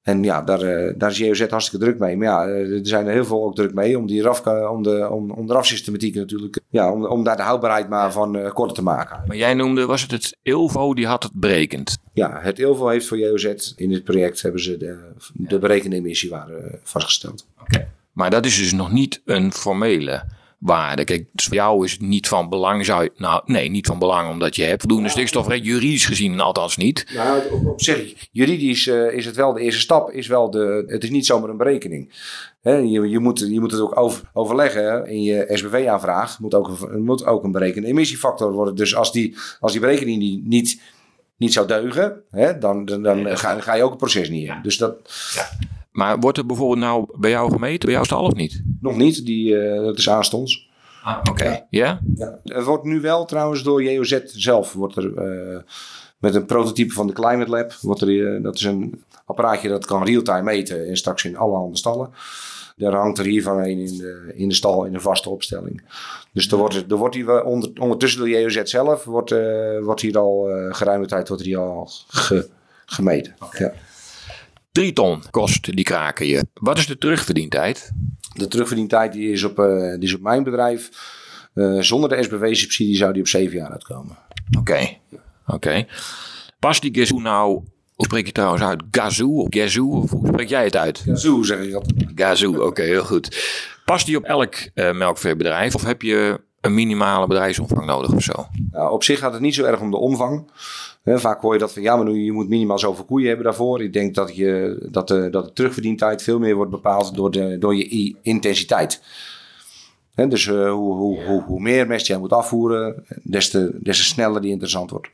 En 0.03 0.23
ja, 0.23 0.43
daar, 0.43 0.61
eh, 0.61 0.95
daar 0.97 1.11
is 1.11 1.19
JOZ 1.19 1.49
hartstikke 1.49 1.85
druk 1.85 1.99
mee. 1.99 2.17
Maar 2.17 2.27
ja, 2.27 2.47
eh, 2.47 2.79
er 2.79 2.87
zijn 2.87 3.07
er 3.07 3.13
heel 3.13 3.25
veel 3.25 3.45
ook 3.45 3.55
druk 3.55 3.75
mee 3.75 3.99
om 3.99 4.07
die 4.07 4.23
RAF, 4.23 4.47
om 4.47 4.83
de, 4.83 5.09
om, 5.11 5.31
om 5.31 5.47
de 5.47 5.53
RAF-systematiek 5.53 6.15
natuurlijk, 6.15 6.61
ja, 6.69 6.93
om, 6.93 7.05
om 7.07 7.25
daar 7.25 7.37
de 7.37 7.43
houdbaarheid 7.43 7.89
maar 7.89 8.13
van 8.13 8.37
eh, 8.37 8.53
korter 8.53 8.77
te 8.77 8.83
maken. 8.83 9.23
Maar 9.27 9.37
jij 9.37 9.55
noemde, 9.55 9.87
was 9.87 10.03
het 10.03 10.11
het 10.11 10.37
ILVO, 10.43 10.95
die 10.95 11.07
had 11.07 11.23
het 11.23 11.33
berekend. 11.35 11.99
Ja, 12.13 12.39
het 12.41 12.59
ILVO 12.59 12.89
heeft 12.89 13.07
voor 13.07 13.19
JOZ 13.19 13.73
in 13.77 13.89
dit 13.89 14.05
project 14.05 14.43
hebben 14.43 14.63
ze 14.63 14.77
de, 14.77 14.99
de 15.33 15.59
berekende 15.59 15.97
emissiewaarde 15.97 16.55
eh, 16.55 16.79
vastgesteld. 16.83 17.47
Maar 18.13 18.31
dat 18.31 18.47
is 18.47 18.59
dus 18.59 18.73
nog 18.73 18.93
niet 18.93 19.23
een 19.25 19.53
formele 19.53 20.23
waarde. 20.61 21.05
Kijk, 21.05 21.27
dus 21.33 21.45
voor 21.45 21.55
jou 21.55 21.85
is 21.85 21.93
het 21.93 22.01
niet 22.01 22.29
van 22.29 22.49
belang, 22.49 22.85
zou 22.85 23.03
je, 23.03 23.13
nou 23.17 23.43
nee, 23.47 23.69
niet 23.69 23.87
van 23.87 23.99
belang 23.99 24.31
omdat 24.31 24.57
je 24.57 24.63
hebt 24.65 24.81
voldoende 24.81 25.09
stikstof, 25.09 25.55
juridisch 25.55 26.07
gezien 26.07 26.41
althans 26.41 26.77
niet. 26.77 27.13
Nou, 27.15 27.43
op, 27.67 27.81
zich, 27.81 28.29
juridisch 28.33 28.87
eh, 28.87 29.13
is 29.13 29.27
het 29.27 29.37
wel 29.37 29.53
de 29.53 29.61
eerste 29.61 29.81
stap, 29.81 30.11
is 30.11 30.27
wel 30.27 30.51
de, 30.51 30.85
het 30.87 31.05
is 31.05 31.11
niet 31.11 31.27
zomaar 31.27 31.49
een 31.51 31.57
berekening. 31.57 32.13
Hè, 32.61 32.73
je, 32.77 33.09
je, 33.09 33.19
moet, 33.19 33.39
je 33.39 33.61
moet 33.61 33.71
het 33.71 33.81
ook 33.81 33.97
over, 33.99 34.31
overleggen 34.33 35.07
in 35.07 35.23
je 35.23 35.45
SBV-aanvraag. 35.53 36.39
Moet 36.41 36.55
ook, 36.55 36.69
een- 36.69 37.03
moet 37.05 37.25
ook 37.27 37.45
een 37.45 37.53
berekende 37.53 37.89
emissiefactor 37.89 38.53
worden. 38.53 38.75
Dus 38.75 38.95
als 38.97 39.13
die, 39.13 39.37
als 39.61 39.73
die 39.73 39.81
berekening 39.81 40.19
niet, 40.19 40.47
niet, 40.47 40.81
niet 41.37 41.53
zou 41.53 41.67
deugen, 41.67 42.23
hè, 42.31 42.59
dan, 42.59 42.85
dan, 42.85 43.03
dan 43.03 43.39
ga, 43.39 43.61
ga 43.61 43.75
je 43.75 43.83
ook 43.83 43.91
het 43.91 43.99
proces 43.99 44.29
niet 44.29 44.49
in. 44.49 44.55
Dus 44.63 44.77
dat 44.77 44.95
Maar 45.93 46.19
wordt 46.19 46.39
er 46.39 46.47
bijvoorbeeld 46.47 46.79
nou 46.81 47.07
bij 47.19 47.31
jou 47.31 47.51
gemeten, 47.51 47.81
bij 47.85 47.93
jou 47.93 48.05
stal 48.05 48.23
of 48.25 48.35
niet? 48.35 48.63
Nog 48.81 48.97
niet, 48.97 49.27
die, 49.27 49.59
eh, 49.59 49.83
dat 49.85 49.99
is 49.99 50.11
aanstonds. 50.11 50.69
Ah, 51.05 51.19
oké. 51.31 51.67
Ja? 51.71 52.01
Ja. 52.15 52.39
Het 52.45 52.65
wordt 52.65 52.85
nu 52.85 53.01
wel 53.01 53.25
trouwens 53.25 53.63
door 53.63 53.83
JOZ 53.83 54.19
zelf, 54.25 54.73
wordt 54.73 54.97
er 54.97 55.15
eh, 55.17 55.59
met 56.19 56.35
een 56.35 56.47
prototype 56.47 56.93
van 56.93 57.07
de 57.07 57.13
Climate 57.13 57.51
Lab, 57.51 57.73
wordt 57.81 58.01
er, 58.01 58.35
eh, 58.37 58.43
dat 58.43 58.55
is 58.55 58.63
een 58.63 59.05
apparaatje 59.25 59.69
dat 59.69 59.87
kan 59.87 60.05
real-time 60.05 60.43
meten 60.43 60.89
en 60.89 60.97
straks 60.97 61.25
in 61.25 61.37
alle 61.37 61.57
handen 61.57 61.77
stallen. 61.79 62.11
Daar 62.77 62.95
hangt 62.95 63.19
er 63.19 63.25
hiervan 63.25 63.59
een 63.59 63.79
in 63.79 63.97
de, 63.97 64.33
in 64.35 64.49
de 64.49 64.55
stal 64.55 64.85
in 64.85 64.95
een 64.95 65.01
vaste 65.01 65.31
opstelling. 65.31 65.83
Dus 66.33 66.51
er 66.51 66.57
wordt, 66.57 66.85
er 66.91 66.97
wordt 66.97 67.15
hier 67.15 67.27
wel 67.27 67.43
onder, 67.43 67.71
ondertussen 67.81 68.21
door 68.21 68.29
JOZ 68.29 68.61
zelf, 68.63 69.05
wordt, 69.05 69.31
eh, 69.31 69.79
wordt 69.83 70.01
hier 70.01 70.19
al 70.19 70.49
eh, 70.51 70.75
geruime 70.75 71.07
tijd 71.07 71.29
wordt 71.29 71.43
hier 71.43 71.59
al 71.59 71.89
ge- 72.09 72.49
gemeten. 72.87 73.35
Ja. 73.59 73.73
Drie 74.73 74.93
ton 74.93 75.23
kost 75.31 75.77
die 75.77 75.85
kraken 75.85 76.27
je. 76.27 76.45
Wat 76.55 76.79
is 76.79 76.87
de 76.87 76.99
terugverdientijd? 76.99 77.91
De 78.35 78.49
terugverdientijd 78.49 79.13
die 79.13 79.33
is, 79.33 79.43
op, 79.45 79.59
eh, 79.59 79.91
die 79.91 80.09
is 80.09 80.15
op 80.15 80.21
mijn 80.21 80.43
bedrijf. 80.43 80.89
eh, 81.55 81.81
zonder 81.81 82.09
de 82.09 82.23
SBW-subsidie 82.23 82.97
zou 82.97 83.13
die 83.13 83.23
op 83.23 83.29
zeven 83.29 83.57
jaar 83.57 83.71
uitkomen. 83.71 84.19
Oké. 84.59 84.89
Oké. 85.47 85.87
Past 86.59 86.83
die 86.83 86.95
gazoo 86.95 87.21
nou, 87.21 87.53
hoe 87.95 88.05
spreek 88.07 88.27
je 88.27 88.33
trouwens 88.33 88.63
uit? 88.63 88.83
Gazoo 88.91 89.41
of 89.41 89.47
gazoo? 89.51 89.89
Of 89.89 90.11
hoe 90.11 90.27
spreek 90.27 90.49
jij 90.49 90.65
het 90.65 90.77
uit? 90.77 91.05
Zo 91.15 91.43
zeg 91.43 91.59
ik 91.59 91.73
dat. 91.73 91.93
Gazoo, 92.15 92.67
oké, 92.67 92.83
heel 92.83 93.05
goed. 93.05 93.37
Past 93.85 94.07
die 94.07 94.17
op 94.17 94.25
elk 94.25 94.55
eh, 94.75 94.93
melkveebedrijf 94.93 95.75
of 95.75 95.85
heb 95.85 96.03
je 96.03 96.41
een 96.61 96.75
minimale 96.75 97.27
bedrijfsomvang 97.27 97.87
nodig 97.87 98.13
of 98.13 98.23
zo? 98.23 98.47
Nou, 98.71 98.93
op 98.93 99.05
zich 99.05 99.19
gaat 99.19 99.33
het 99.33 99.43
niet 99.43 99.55
zo 99.55 99.65
erg 99.65 99.81
om 99.81 99.91
de 99.91 99.97
omvang. 99.97 100.51
Vaak 101.05 101.41
hoor 101.41 101.53
je 101.53 101.59
dat 101.59 101.73
van 101.73 101.83
ja, 101.83 101.97
maar 101.97 102.05
nu, 102.05 102.25
je 102.25 102.33
moet 102.33 102.49
minimaal 102.49 102.79
zoveel 102.79 103.05
koeien 103.05 103.27
hebben 103.27 103.45
daarvoor. 103.45 103.83
Ik 103.83 103.93
denk 103.93 104.15
dat, 104.15 104.37
je, 104.37 104.79
dat, 104.91 105.09
de, 105.09 105.31
dat 105.31 105.45
de 105.45 105.53
terugverdientijd 105.53 106.23
veel 106.23 106.39
meer 106.39 106.55
wordt 106.55 106.71
bepaald 106.71 107.15
door, 107.15 107.31
de, 107.31 107.59
door 107.59 107.77
je 107.77 108.15
intensiteit. 108.23 109.03
Dus 110.15 110.47
eh, 110.47 110.73
hoe, 110.73 110.95
hoe, 110.95 111.25
hoe, 111.25 111.43
hoe 111.43 111.61
meer 111.61 111.87
mest 111.87 112.07
jij 112.07 112.19
moet 112.19 112.33
afvoeren, 112.33 113.05
des 113.23 113.51
te, 113.51 113.79
des 113.81 113.97
te 113.97 114.05
sneller 114.05 114.41
die 114.41 114.51
interessant 114.51 114.91
wordt. 114.91 115.09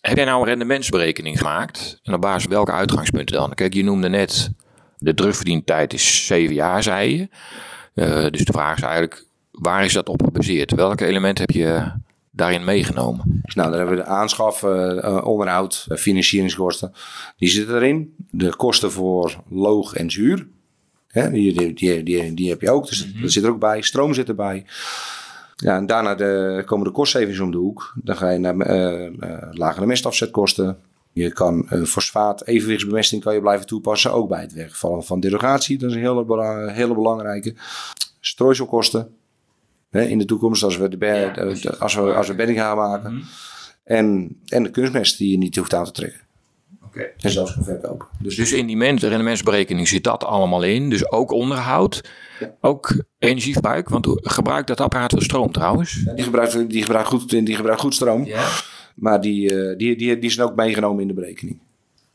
Heb 0.00 0.16
jij 0.16 0.24
nou 0.24 0.40
een 0.40 0.46
rendementsberekening 0.46 1.38
gemaakt? 1.38 2.00
En 2.02 2.14
op 2.14 2.20
basis 2.20 2.42
van 2.42 2.52
welke 2.52 2.72
uitgangspunten 2.72 3.36
dan? 3.36 3.54
Kijk, 3.54 3.74
je 3.74 3.84
noemde 3.84 4.08
net 4.08 4.50
de 4.98 5.14
terugverdientijd 5.14 5.92
is 5.92 6.26
zeven 6.26 6.54
jaar, 6.54 6.82
zei 6.82 7.16
je. 7.16 7.28
Eh, 7.94 8.30
dus 8.30 8.44
de 8.44 8.52
vraag 8.52 8.76
is 8.76 8.82
eigenlijk, 8.82 9.26
waar 9.60 9.84
is 9.84 9.92
dat 9.92 10.08
op 10.08 10.22
gebaseerd? 10.24 10.74
Welke 10.74 11.06
elementen 11.06 11.44
heb 11.44 11.56
je 11.56 11.92
daarin 12.30 12.64
meegenomen? 12.64 13.40
Dus 13.42 13.54
nou, 13.54 13.68
dan 13.70 13.78
hebben 13.78 13.96
we 13.96 14.02
de 14.02 14.08
aanschaf, 14.08 14.62
eh, 14.62 15.04
eh, 15.04 15.26
onderhoud, 15.26 15.86
eh, 15.88 15.96
financieringskosten. 15.96 16.92
Die 17.36 17.48
zitten 17.48 17.76
erin. 17.76 18.14
De 18.30 18.56
kosten 18.56 18.92
voor 18.92 19.42
loog 19.48 19.94
en 19.94 20.10
zuur. 20.10 20.46
Hè, 21.08 21.30
die, 21.30 21.52
die, 21.52 21.74
die, 21.74 22.02
die, 22.02 22.34
die 22.34 22.48
heb 22.48 22.60
je 22.60 22.70
ook. 22.70 22.88
Dus 22.88 23.12
dat 23.20 23.32
zit 23.32 23.44
er 23.44 23.50
ook 23.50 23.58
bij. 23.58 23.82
Stroom 23.82 24.14
zit 24.14 24.28
erbij. 24.28 24.64
Ja, 25.56 25.76
en 25.76 25.86
daarna 25.86 26.14
de, 26.14 26.62
komen 26.66 26.86
de 26.86 26.92
kostsavings 26.92 27.40
om 27.40 27.50
de 27.50 27.56
hoek. 27.56 27.94
Dan 28.02 28.16
ga 28.16 28.30
je 28.30 28.38
naar 28.38 28.58
eh, 28.58 29.06
eh, 29.06 29.48
lagere 29.50 29.86
mestafzetkosten. 29.86 30.78
Je 31.12 31.32
kan 31.32 31.68
fosfaat 31.84 32.46
evenwichtsbemesting 32.46 33.22
kan 33.22 33.34
je 33.34 33.40
blijven 33.40 33.66
toepassen. 33.66 34.12
Ook 34.12 34.28
bij 34.28 34.40
het 34.40 34.52
wegvallen 34.52 35.04
van 35.04 35.20
derogatie. 35.20 35.78
Dat 35.78 35.90
is 35.90 35.96
een 35.96 36.02
hele, 36.02 36.72
hele 36.72 36.94
belangrijke. 36.94 37.54
Strooiselkosten. 38.20 39.14
Hè, 39.90 40.02
in 40.02 40.18
de 40.18 40.24
toekomst 40.24 40.62
als 40.62 40.76
we, 40.76 40.88
de, 40.88 41.76
als 41.78 41.94
we, 41.94 42.00
als 42.14 42.28
we 42.28 42.34
bedding 42.34 42.58
gaan 42.58 42.76
maken. 42.76 43.22
En, 43.84 44.36
en 44.46 44.62
de 44.62 44.70
kunstmest 44.70 45.18
die 45.18 45.30
je 45.30 45.38
niet 45.38 45.56
hoeft 45.56 45.74
aan 45.74 45.84
te 45.84 45.92
trekken. 45.92 46.20
En 47.16 47.30
zelfs 47.30 47.54
kan 47.54 47.64
verkopen. 47.64 48.06
Dus, 48.20 48.36
Dus 48.36 48.52
in 48.52 48.66
die 48.66 48.76
men- 48.76 48.98
rendementsberekening 48.98 49.88
zit 49.88 50.04
dat 50.04 50.24
allemaal 50.24 50.62
in. 50.62 50.90
Dus 50.90 51.10
ook 51.10 51.30
onderhoud, 51.30 52.10
ook 52.60 53.04
energieverbruik. 53.18 53.88
Want 53.88 54.06
gebruikt 54.14 54.68
dat 54.68 54.80
apparaat 54.80 55.12
veel 55.12 55.22
stroom 55.22 55.52
trouwens? 55.52 56.04
die, 56.14 56.24
gebruikt, 56.24 56.70
die, 56.70 56.82
gebruikt 56.82 57.08
goed, 57.08 57.30
die 57.30 57.56
gebruikt 57.56 57.80
goed 57.80 57.94
stroom. 57.94 58.24
Ja. 58.24 58.48
Maar 58.94 59.20
die, 59.20 59.54
eh, 59.70 59.76
die, 59.76 59.96
die, 59.96 60.18
die 60.18 60.30
zijn 60.30 60.48
ook 60.48 60.56
meegenomen 60.56 61.02
in 61.02 61.08
de 61.08 61.14
berekening. 61.14 61.60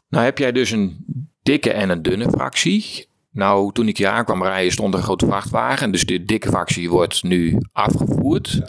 Nou 0.10 0.26
heb 0.26 0.38
jij 0.38 0.52
dus 0.52 0.72
een 0.72 1.06
dikke 1.44 1.72
en 1.72 1.90
een 1.90 2.02
dunne 2.02 2.30
fractie. 2.30 3.08
Nou, 3.34 3.72
toen 3.74 3.88
ik 3.88 3.98
hier 3.98 4.08
aankwam 4.08 4.44
rijden 4.44 4.72
stond 4.72 4.94
er 4.94 5.00
een 5.00 5.06
grote 5.06 5.26
vrachtwagen. 5.26 5.92
Dus 5.92 6.06
de 6.06 6.26
dikke 6.26 6.50
fractie 6.50 6.90
wordt 6.90 7.24
nu 7.24 7.58
afgevoerd. 7.72 8.62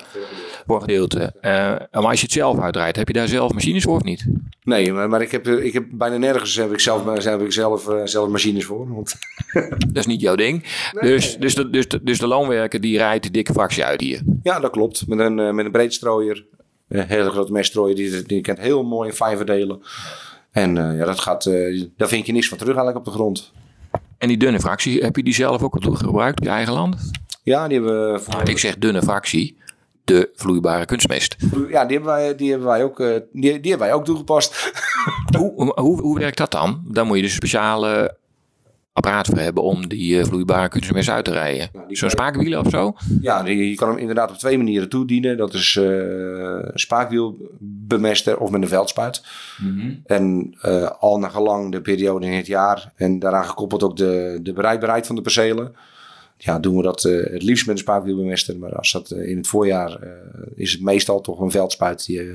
Voor 0.67 0.77
een 0.77 0.81
gedeelte. 0.81 1.35
Eh, 1.41 1.51
maar 1.91 2.11
als 2.11 2.19
je 2.19 2.27
het 2.27 2.33
zelf 2.33 2.61
uitrijdt, 2.61 2.97
heb 2.97 3.09
je 3.09 3.15
daar 3.15 3.29
zelf 3.29 3.53
machines 3.53 3.83
voor 3.83 3.97
of 3.97 4.03
niet? 4.03 4.27
Nee, 4.63 4.93
maar, 4.93 5.09
maar 5.09 5.23
ik, 5.23 5.31
heb, 5.31 5.47
eh, 5.47 5.65
ik 5.65 5.73
heb 5.73 5.85
bijna 5.91 6.17
nergens 6.17 6.57
heb 6.57 6.73
ik 6.73 6.81
zelf, 6.81 7.25
heb 7.25 7.41
ik 7.41 7.53
zelf, 7.53 7.89
eh, 7.89 8.01
zelf 8.05 8.29
machines 8.29 8.65
voor. 8.65 8.95
Want, 8.95 9.17
Dat 9.79 9.97
is 9.97 10.07
niet 10.07 10.21
jouw 10.21 10.35
ding. 10.35 10.65
Dus, 11.01 11.37
dus, 11.37 11.55
de, 11.55 11.71
dus, 11.71 11.89
de, 11.89 12.03
dus 12.03 12.19
de 12.19 12.27
loonwerker 12.27 12.81
die 12.81 12.97
rijdt 12.97 13.25
de 13.25 13.31
dikke 13.31 13.53
fractie 13.53 13.85
uit 13.85 14.01
hier. 14.01 14.23
ja, 14.43 14.61
dat 14.61 14.71
klopt. 14.71 15.07
Met 15.07 15.19
een, 15.19 15.39
eh, 15.39 15.51
met 15.51 15.65
een 15.65 15.73
breedstrooier. 15.73 16.47
Een 16.89 17.07
hele 17.07 17.31
grote 17.31 17.53
meststrooier. 17.53 17.97
Die, 17.97 18.23
die 18.23 18.41
kent 18.41 18.59
heel 18.59 18.83
mooi 18.83 19.09
in 19.09 19.37
verdelen. 19.37 19.81
En 20.51 20.79
eh, 20.79 20.99
ja, 20.99 21.05
dat 21.05 21.21
gaat, 21.21 21.47
eh, 21.47 21.85
daar 21.97 22.09
vind 22.09 22.27
je 22.27 22.33
niks 22.33 22.49
van 22.49 22.59
terug 22.59 22.77
eigenlijk 22.77 23.07
op 23.07 23.13
de 23.13 23.19
grond. 23.19 23.53
En 24.25 24.31
die 24.31 24.39
dunne 24.39 24.61
fractie, 24.61 25.03
heb 25.03 25.17
je 25.17 25.23
die 25.23 25.35
zelf 25.35 25.63
ook 25.63 25.77
al 25.77 25.95
gebruikt 25.95 26.39
op 26.39 26.45
je 26.45 26.51
eigen 26.51 26.73
land? 26.73 27.11
Ja, 27.43 27.69
die 27.69 27.79
hebben 27.79 28.13
we 28.13 28.19
voor, 28.19 28.49
Ik 28.49 28.59
zeg 28.59 28.79
dunne 28.79 29.03
fractie, 29.03 29.57
de 30.05 30.31
vloeibare 30.35 30.85
kunstmest. 30.85 31.37
ja, 31.69 31.85
die 31.85 31.97
hebben 31.97 32.15
wij, 32.15 32.37
die 32.37 32.51
hebben 32.51 32.69
wij, 32.69 32.85
ook, 32.85 33.01
eh, 33.01 33.07
die, 33.33 33.61
die 33.61 33.71
hebben 33.71 33.79
wij 33.79 33.93
ook 33.93 34.05
toegepast. 34.05 34.73
hoe, 35.39 35.73
hoe, 35.75 36.01
hoe 36.01 36.19
werkt 36.19 36.37
dat 36.37 36.51
dan? 36.51 36.83
Daar 36.89 37.07
moet 37.07 37.17
je 37.17 37.23
dus 37.23 37.35
speciale 37.35 38.17
apparaat 38.95 39.27
voor 39.27 39.39
hebben 39.39 39.63
om 39.63 39.89
die 39.89 40.19
eh, 40.19 40.25
vloeibare 40.25 40.69
kunstmest 40.69 41.09
uit 41.09 41.25
te 41.25 41.31
rijden. 41.31 41.71
Zo'n 41.89 42.11
spaakwielen 42.11 42.59
of 42.61 42.71
zo? 42.71 42.95
Ja, 43.21 43.43
die- 43.43 43.69
je 43.71 43.75
kan 43.75 43.89
hem 43.89 43.99
inderdaad 43.99 44.31
op 44.31 44.37
twee 44.37 44.57
manieren 44.57 44.89
toedienen. 44.89 45.37
Dat 45.37 45.55
is 45.55 45.77
eh 45.81 46.59
spaakwielbemester 46.75 48.39
of 48.39 48.51
met 48.51 48.63
een 48.63 48.69
veldspuit. 48.69 49.23
En 50.07 50.55
eh, 50.61 50.91
al 50.99 51.19
naar 51.19 51.31
gelang 51.31 51.73
de 51.73 51.81
periode 51.81 52.27
in 52.27 52.33
het 52.33 52.47
jaar 52.47 52.93
en 52.97 53.19
daaraan 53.19 53.45
gekoppeld 53.45 53.83
ook 53.83 53.97
de, 53.97 54.39
de 54.43 54.53
bereikbaarheid 54.53 55.07
van 55.07 55.17
de 55.17 55.23
percelen. 55.23 55.75
ja, 56.39 56.59
doen 56.59 56.77
we 56.77 56.83
dat 56.83 57.03
het 57.03 57.43
liefst 57.43 57.67
met 57.67 57.75
een 57.75 57.81
spuitwielbemester. 57.83 58.57
Maar 58.59 58.77
als 58.77 58.93
dat 58.93 59.11
in 59.11 59.37
het 59.37 59.47
voorjaar 59.47 59.99
is 60.55 60.73
het 60.73 60.83
meestal 60.83 61.21
toch 61.21 61.41
een 61.41 61.51
veldspuit 61.51 62.07
die, 62.07 62.31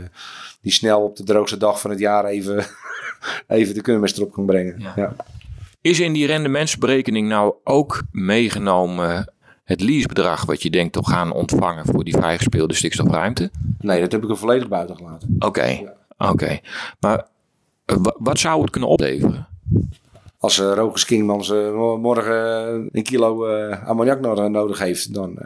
die 0.62 0.72
snel 0.72 1.02
op 1.02 1.16
de 1.16 1.24
droogste 1.24 1.58
dag 1.58 1.82
van 1.82 1.90
het 1.90 2.00
jaar 2.00 2.26
even, 2.26 2.66
even 3.48 3.74
de 3.74 3.82
kunstmest 3.82 4.18
erop 4.18 4.32
kan 4.32 4.46
brengen. 4.46 4.76
Ja. 4.96 5.16
Is 5.82 6.00
in 6.00 6.14
die 6.14 6.26
rendementsberekening 6.26 7.28
nou 7.28 7.54
ook 7.64 8.04
meegenomen 8.12 9.34
het 9.64 9.82
leasebedrag 9.82 10.46
wat 10.46 10.62
je 10.62 10.70
denkt 10.70 10.94
te 10.94 11.06
gaan 11.06 11.32
ontvangen 11.32 11.86
voor 11.86 12.04
die 12.04 12.14
vrijgespeelde 12.14 12.74
stikstofruimte? 12.74 13.52
Nee, 13.80 14.02
dat 14.02 14.12
heb 14.12 14.24
ik 14.24 14.30
er 14.30 14.38
volledig 14.38 14.68
buiten 14.68 14.96
gelaten. 14.96 15.36
Oké, 15.40 15.94
oké. 16.18 16.60
Maar 17.00 17.28
eh, 17.86 17.98
wat 18.18 18.40
zou 18.40 18.62
het 18.62 18.70
kunnen 18.70 18.90
opleveren? 18.90 19.48
Als 20.38 20.60
uh, 20.60 20.74
Rogers 20.74 21.06
Kingmans 21.06 21.50
uh, 21.50 21.96
morgen 21.96 22.90
een 22.92 23.04
kilo 23.04 23.48
ammoniak 23.86 24.20
nodig 24.50 24.80
heeft, 24.80 25.14
dan 25.14 25.40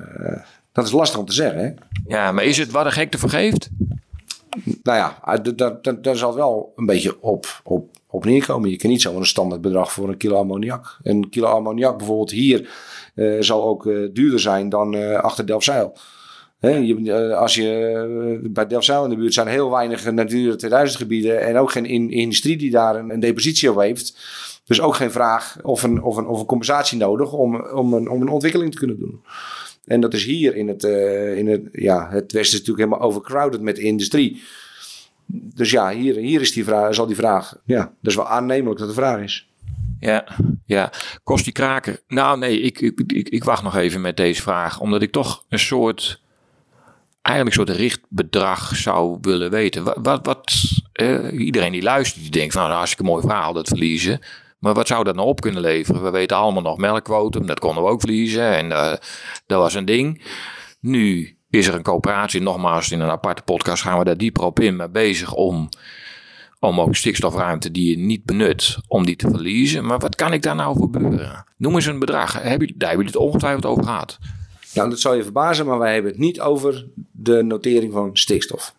dat 0.74 0.86
is 0.86 0.92
lastig 0.92 1.20
om 1.20 1.26
te 1.26 1.34
zeggen. 1.34 1.60
Hè? 1.60 1.72
Ja, 2.08 2.32
maar 2.32 2.44
is 2.44 2.58
het 2.58 2.72
wat 2.72 2.86
een 2.86 2.92
gek 2.92 3.12
te 3.12 3.18
vergeeft? 3.18 3.70
Nou 4.84 4.98
ja, 4.98 5.38
daar 6.02 6.16
zal 6.16 6.36
wel 6.36 6.74
een 6.76 6.86
beetje 6.86 7.22
op, 7.22 7.62
op, 7.64 7.90
op 8.14 8.26
neerkomen. 8.26 8.70
Je 8.70 8.78
kan 8.78 8.90
niet 8.90 9.02
zo 9.02 9.18
een 9.18 9.26
standaard 9.26 9.62
bedrag 9.62 9.92
voor 9.92 10.10
een 10.10 10.18
kilo 10.18 10.38
ammoniak. 10.38 10.98
Een 11.04 11.30
kilo 11.30 11.48
ammoniak 11.48 11.98
bijvoorbeeld 11.98 12.32
hier 12.32 12.70
uh, 13.16 13.42
zal 13.42 13.64
ook 13.64 13.86
uh, 13.86 14.10
duurder 14.14 14.40
zijn 14.40 14.70
dan 14.70 14.96
uh, 14.96 15.16
achter 15.16 15.46
Delfzijl. 15.46 15.98
Je, 16.60 17.36
als 17.36 17.56
je, 17.56 18.40
bij 18.44 18.68
Delfzijl 18.68 19.04
in 19.04 19.10
de 19.10 19.16
buurt 19.16 19.34
zijn 19.34 19.48
heel 19.48 19.72
weinig 19.72 20.12
Natura 20.12 20.56
2000 20.56 21.02
gebieden 21.02 21.42
en 21.42 21.58
ook 21.58 21.72
geen 21.72 21.86
in, 21.86 22.12
industrie 22.12 22.58
die 22.58 22.72
daar 22.72 22.96
een, 22.96 23.20
depositie 23.20 23.72
op 23.72 23.80
heeft. 23.80 24.18
Dus 24.66 24.82
ook 24.82 24.96
geen 24.96 25.12
vraag 25.12 25.58
of 25.62 25.84
een, 25.84 26.04
of 26.04 26.18
een, 26.18 26.28
of 26.28 26.40
een 26.40 26.46
compensatie 26.46 26.98
nodig 26.98 27.34
om, 27.34 27.56
om, 27.56 27.94
een, 27.94 28.10
om 28.10 28.22
een 28.22 28.30
ontwikkeling 28.30 28.72
te 28.72 28.78
kunnen 28.78 29.00
doen. 29.00 29.22
En 29.86 30.02
dat 30.02 30.14
is 30.14 30.24
hier 30.24 30.56
in 30.56 30.68
het, 30.68 30.84
in 31.38 31.48
het, 31.48 31.62
ja, 31.72 32.10
het 32.10 32.32
Westen 32.32 32.60
natuurlijk 32.60 32.88
helemaal 32.88 33.08
overcrowded 33.08 33.62
met 33.62 33.78
industrie. 33.78 34.42
Dus 35.26 35.72
ja, 35.72 35.90
hier, 35.90 36.16
hier 36.16 36.42
is 36.42 36.54
die 36.54 36.64
vraag, 36.64 36.94
zal 36.94 37.06
die 37.06 37.16
vraag, 37.16 37.56
ja, 37.66 37.80
dat 37.80 38.12
is 38.12 38.16
wel 38.16 38.28
aannemelijk 38.28 38.80
dat 38.80 38.88
de 38.88 38.94
vraag 38.94 39.22
is. 39.22 39.48
Ja, 40.00 40.26
ja. 40.66 40.92
Kost 41.24 41.44
die 41.44 41.54
kraken? 41.54 42.00
Nou 42.08 42.38
nee, 42.38 42.60
ik, 42.60 42.82
ik, 42.82 43.04
ik, 43.08 43.30
ik, 43.30 43.44
wacht 43.44 43.64
nog 43.64 43.76
even 43.76 44.02
met 44.02 44.18
deze 44.18 44.42
vraag. 44.42 44.80
Omdat 44.80 45.02
ik 45.02 45.12
toch 45.12 45.46
een 45.50 45.60
soort, 45.60 46.22
eigenlijk 47.22 47.58
een 47.58 47.66
soort 47.66 47.78
richtbedrag 47.78 48.76
zou 48.76 49.18
willen 49.22 49.52
weten. 49.52 49.84
Wat, 49.84 49.98
wat, 50.02 50.26
wat 50.26 50.54
eh, 50.94 51.40
iedereen 51.40 51.72
die 51.72 51.82
luistert, 51.82 52.22
die 52.22 52.32
denkt 52.32 52.54
van 52.54 52.62
nou, 52.62 52.74
hartstikke 52.76 53.12
mooi 53.12 53.22
verhaal 53.22 53.54
dat 53.54 53.68
verliezen. 53.68 54.20
Maar 54.60 54.74
wat 54.74 54.88
zou 54.88 55.04
dat 55.04 55.16
nou 55.16 55.28
op 55.28 55.42
kunnen 55.42 55.62
leveren? 55.62 56.04
We 56.04 56.10
weten 56.10 56.38
allemaal 56.38 56.62
nog 56.62 56.78
melkquotum, 56.78 57.46
dat 57.46 57.60
konden 57.60 57.84
we 57.84 57.90
ook 57.90 58.00
verliezen. 58.00 58.56
En 58.56 58.66
uh, 58.66 58.94
dat 59.46 59.60
was 59.60 59.74
een 59.74 59.86
ding. 59.86 60.24
Nu 60.80 61.38
is 61.54 61.68
er 61.68 61.74
een 61.74 61.84
coöperatie, 61.84 62.42
nogmaals 62.42 62.92
in 62.92 63.00
een 63.00 63.10
aparte 63.10 63.42
podcast 63.42 63.84
gaan 63.84 63.98
we 63.98 64.04
daar 64.04 64.18
dieper 64.18 64.44
op 64.44 64.60
in, 64.60 64.76
maar 64.76 64.92
bezig 64.92 65.34
om 65.34 65.70
om 66.60 66.82
ook 66.82 66.96
stikstofruimte 66.96 67.72
die 67.72 67.90
je 67.90 67.98
niet 67.98 68.26
benut, 68.26 68.78
om 68.88 69.06
die 69.06 69.16
te 69.16 69.30
verliezen. 69.30 69.86
Maar 69.86 70.00
wat 70.00 70.16
kan 70.16 70.34
ik 70.34 70.42
daar 70.42 70.56
nou 70.56 70.78
voor 70.78 70.90
gebeuren? 70.92 71.46
Noem 71.58 71.76
eens 71.76 71.86
een 71.86 72.00
bedrag. 72.00 72.34
Heb 72.42 72.62
je, 72.62 72.74
daar 72.76 72.90
hebben 72.90 73.06
jullie 73.06 73.06
het 73.06 73.16
ongetwijfeld 73.16 73.66
over 73.66 73.84
gehad. 73.84 74.18
Nou, 74.74 74.90
dat 74.90 75.00
zal 75.00 75.14
je 75.14 75.24
verbazen, 75.24 75.66
maar 75.66 75.80
wij 75.80 75.94
hebben 75.94 76.12
het 76.12 76.20
niet 76.20 76.42
over 76.42 76.86
de 77.12 77.44
notering 77.44 77.94
van 77.94 78.10
stikstof. 78.14 78.76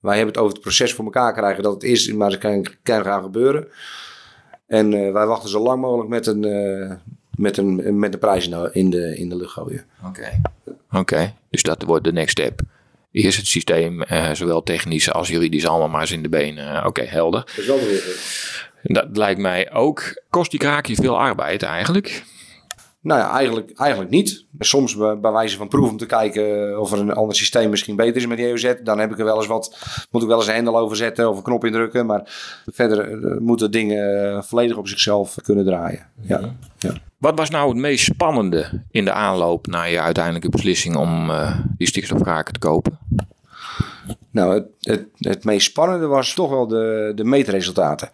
Wij 0.00 0.16
hebben 0.16 0.34
het 0.34 0.42
over 0.42 0.54
het 0.54 0.62
proces 0.62 0.94
voor 0.94 1.04
elkaar 1.04 1.32
krijgen 1.32 1.62
dat 1.62 1.72
het 1.72 1.82
is, 1.82 2.12
maar 2.12 2.30
het 2.30 2.40
kan, 2.40 2.66
kan 2.82 3.02
gaan 3.02 3.22
gebeuren. 3.22 3.68
En 4.66 4.92
uh, 4.92 5.12
wij 5.12 5.26
wachten 5.26 5.48
zo 5.48 5.62
lang 5.62 5.80
mogelijk 5.80 6.08
met 6.08 6.26
een, 6.26 6.46
uh, 6.46 6.92
met 7.38 7.56
een, 7.56 7.98
met 7.98 8.12
een 8.12 8.20
prijs 8.20 8.48
in 8.72 8.90
de, 8.90 9.16
in 9.16 9.28
de 9.28 9.36
lucht 9.36 9.52
gooien. 9.52 9.84
Oké, 10.06 10.40
oké. 10.90 11.34
dus 11.50 11.62
dat 11.62 11.82
wordt 11.82 12.04
de 12.04 12.12
next 12.12 12.30
step 12.30 12.62
is 13.10 13.36
het 13.36 13.46
systeem, 13.46 14.02
uh, 14.10 14.30
zowel 14.32 14.62
technisch 14.62 15.12
als 15.12 15.28
juridisch, 15.28 15.66
allemaal 15.66 15.88
maar 15.88 16.00
eens 16.00 16.10
in 16.10 16.22
de 16.22 16.28
benen. 16.28 16.74
Uh, 16.74 16.84
Oké, 16.86 17.02
helder. 17.02 17.40
Dat 17.40 17.58
is 17.58 17.66
wel 17.66 17.78
Dat 18.82 19.16
lijkt 19.16 19.40
mij 19.40 19.72
ook. 19.72 20.22
Kost 20.30 20.50
die 20.50 20.60
kraakje 20.60 20.94
veel 20.94 21.18
arbeid 21.18 21.62
eigenlijk? 21.62 22.24
Nou 23.00 23.20
ja, 23.20 23.30
eigenlijk, 23.30 23.78
eigenlijk 23.78 24.10
niet. 24.10 24.46
Soms 24.58 24.96
bij, 24.96 25.32
wijze 25.32 25.56
van 25.56 25.68
proef 25.68 25.90
om 25.90 25.96
te 25.96 26.06
kijken 26.06 26.80
of 26.80 26.92
er 26.92 26.98
een 26.98 27.12
ander 27.12 27.36
systeem 27.36 27.70
misschien 27.70 27.96
beter 27.96 28.16
is 28.16 28.26
met 28.26 28.36
die 28.36 28.46
EOZ. 28.46 28.74
Dan 28.82 28.98
heb 28.98 29.10
ik 29.10 29.18
er 29.18 29.24
wel 29.24 29.36
eens 29.36 29.46
wat, 29.46 29.78
moet 30.10 30.22
ik 30.22 30.28
wel 30.28 30.36
eens 30.36 30.46
een 30.46 30.54
hendel 30.54 30.78
over 30.78 30.96
zetten 30.96 31.30
of 31.30 31.36
een 31.36 31.42
knop 31.42 31.64
indrukken. 31.64 32.06
Maar 32.06 32.22
verder 32.66 33.18
moeten 33.42 33.70
dingen 33.70 34.44
volledig 34.44 34.76
op 34.76 34.88
zichzelf 34.88 35.34
kunnen 35.42 35.64
draaien. 35.64 36.06
Ja. 36.20 36.54
ja. 36.78 36.94
Wat 37.18 37.38
was 37.38 37.50
nou 37.50 37.68
het 37.68 37.78
meest 37.78 38.04
spannende 38.04 38.84
in 38.90 39.04
de 39.04 39.12
aanloop 39.12 39.66
naar 39.66 39.90
je 39.90 40.00
uiteindelijke 40.00 40.48
beslissing 40.48 40.96
om 40.96 41.30
uh, 41.30 41.58
die 41.76 41.86
stikstofkraken 41.86 42.52
te 42.52 42.58
kopen? 42.58 42.98
Nou, 44.30 44.54
het, 44.54 44.66
het, 44.80 45.06
het, 45.18 45.44
meest 45.44 45.66
spannende 45.66 46.06
was 46.06 46.34
toch 46.34 46.50
wel 46.50 46.66
de, 46.66 47.12
de 47.14 47.24
meetresultaten. 47.24 48.10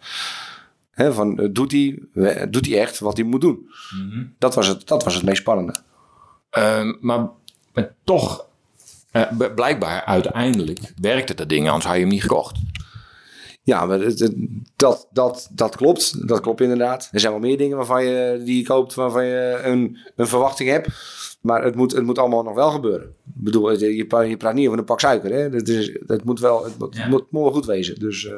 He, 0.91 1.13
van, 1.13 1.39
eh, 1.39 1.47
doet 1.51 1.71
hij 1.71 1.99
doet 2.49 2.65
hij 2.65 2.79
echt 2.79 2.99
wat 2.99 3.17
hij 3.17 3.25
moet 3.25 3.41
doen? 3.41 3.69
Mhm. 3.95 4.23
dat, 4.37 4.55
was 4.55 4.67
het, 4.67 4.87
dat 4.87 5.03
was 5.03 5.15
het 5.15 5.23
meest 5.23 5.41
spannende. 5.41 5.75
Uh, 6.57 6.93
maar, 7.01 7.29
maar, 7.73 7.93
toch, 8.03 8.45
uh, 9.11 9.23
blijkbaar 9.55 10.05
uiteindelijk 10.05 10.79
werkte 11.01 11.33
dat 11.33 11.49
ding, 11.49 11.67
anders 11.67 11.85
had 11.85 11.93
je 11.93 11.99
hem 11.99 12.09
niet 12.09 12.21
gekocht. 12.21 12.57
Ja, 13.65 13.85
maar 13.85 13.99
dat, 14.75 15.07
dat, 15.11 15.49
dat 15.51 15.75
klopt. 15.75 16.27
Dat 16.27 16.39
klopt 16.39 16.61
inderdaad. 16.61 17.09
Er 17.11 17.19
zijn 17.19 17.31
wel 17.31 17.41
meer 17.41 17.57
dingen 17.57 17.77
waarvan 17.77 18.05
je, 18.05 18.41
die 18.43 18.57
je 18.57 18.63
koopt 18.63 18.93
waarvan 18.93 19.25
je 19.25 19.59
een, 19.63 19.97
een 20.15 20.27
verwachting 20.27 20.69
hebt. 20.69 20.87
Maar 21.41 21.63
het 21.63 21.75
moet, 21.75 21.91
het 21.91 22.03
moet 22.03 22.19
allemaal 22.19 22.43
nog 22.43 22.55
wel 22.55 22.69
gebeuren. 22.69 23.07
Ik 23.07 23.43
bedoel, 23.43 23.71
je, 23.71 23.95
je 23.95 24.37
praat 24.37 24.53
niet 24.53 24.67
over 24.67 24.79
een 24.79 24.85
pak 24.85 24.99
suiker. 24.99 25.31
Hè? 25.31 25.49
Dat, 25.49 25.67
is, 25.67 25.97
dat 26.05 26.23
moet 26.23 26.39
wel, 26.39 26.63
het, 26.63 26.77
moet, 27.09 27.31
moet, 27.31 27.53
goed 27.53 27.65
wezen. 27.65 27.99
Dus, 27.99 28.23
uh... 28.23 28.33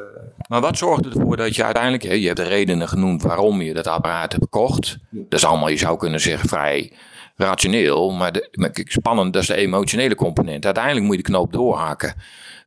Maar 0.50 0.62
wat 0.62 0.78
zorgt 0.78 1.06
ervoor 1.06 1.38
dat 1.38 1.56
je 1.56 1.64
uiteindelijk, 1.64 2.04
hè, 2.04 2.14
je 2.14 2.26
hebt 2.26 2.38
de 2.38 2.44
redenen 2.44 2.88
genoemd 2.88 3.22
waarom 3.22 3.62
je 3.62 3.74
dat 3.74 3.88
apparaat 3.88 4.32
hebt 4.32 4.44
gekocht. 4.44 4.98
Dat 5.10 5.40
is 5.40 5.46
allemaal, 5.46 5.70
je 5.70 5.78
zou 5.78 5.98
kunnen 5.98 6.20
zeggen, 6.20 6.50
vrij 6.50 6.94
rationeel. 7.36 8.12
Maar, 8.12 8.32
de, 8.32 8.82
spannend, 8.84 9.34
dat 9.34 9.42
is 9.42 9.48
de 9.48 9.56
emotionele 9.56 10.16
component. 10.16 10.66
Uiteindelijk 10.66 11.06
moet 11.06 11.16
je 11.16 11.24
de 11.24 11.30
knoop 11.30 11.54
doorhaken. 11.54 12.16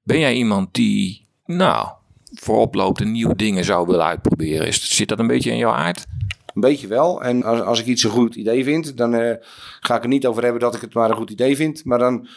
Ben 0.03 0.19
jij 0.19 0.35
iemand 0.35 0.75
die, 0.75 1.27
nou, 1.47 1.89
voorop 2.33 2.75
loopt 2.75 3.01
en 3.01 3.13
nieuwe 3.13 3.37
dingen 3.37 3.65
zou 3.65 3.87
willen 3.87 4.05
uitproberen. 4.05 4.67
Is, 4.67 4.97
zit 4.97 5.09
dat 5.09 5.19
een 5.19 5.27
beetje 5.27 5.51
in 5.51 5.57
jouw 5.57 5.73
aard? 5.73 6.07
Een 6.55 6.61
beetje 6.61 6.87
wel. 6.87 7.23
En 7.23 7.43
als, 7.43 7.61
als 7.61 7.81
ik 7.81 7.87
iets 7.87 8.05
een 8.05 8.11
goed 8.11 8.35
idee 8.35 8.65
vind, 8.65 8.97
dan 8.97 9.15
uh, 9.15 9.35
ga 9.81 9.97
ik 9.97 10.03
er 10.03 10.09
niet 10.09 10.27
over 10.27 10.43
hebben 10.43 10.61
dat 10.61 10.75
ik 10.75 10.81
het 10.81 10.95
maar 10.95 11.11
een 11.11 11.17
goed 11.17 11.31
idee 11.31 11.57
vind. 11.57 11.85
Maar 11.85 11.99
dan, 11.99 12.29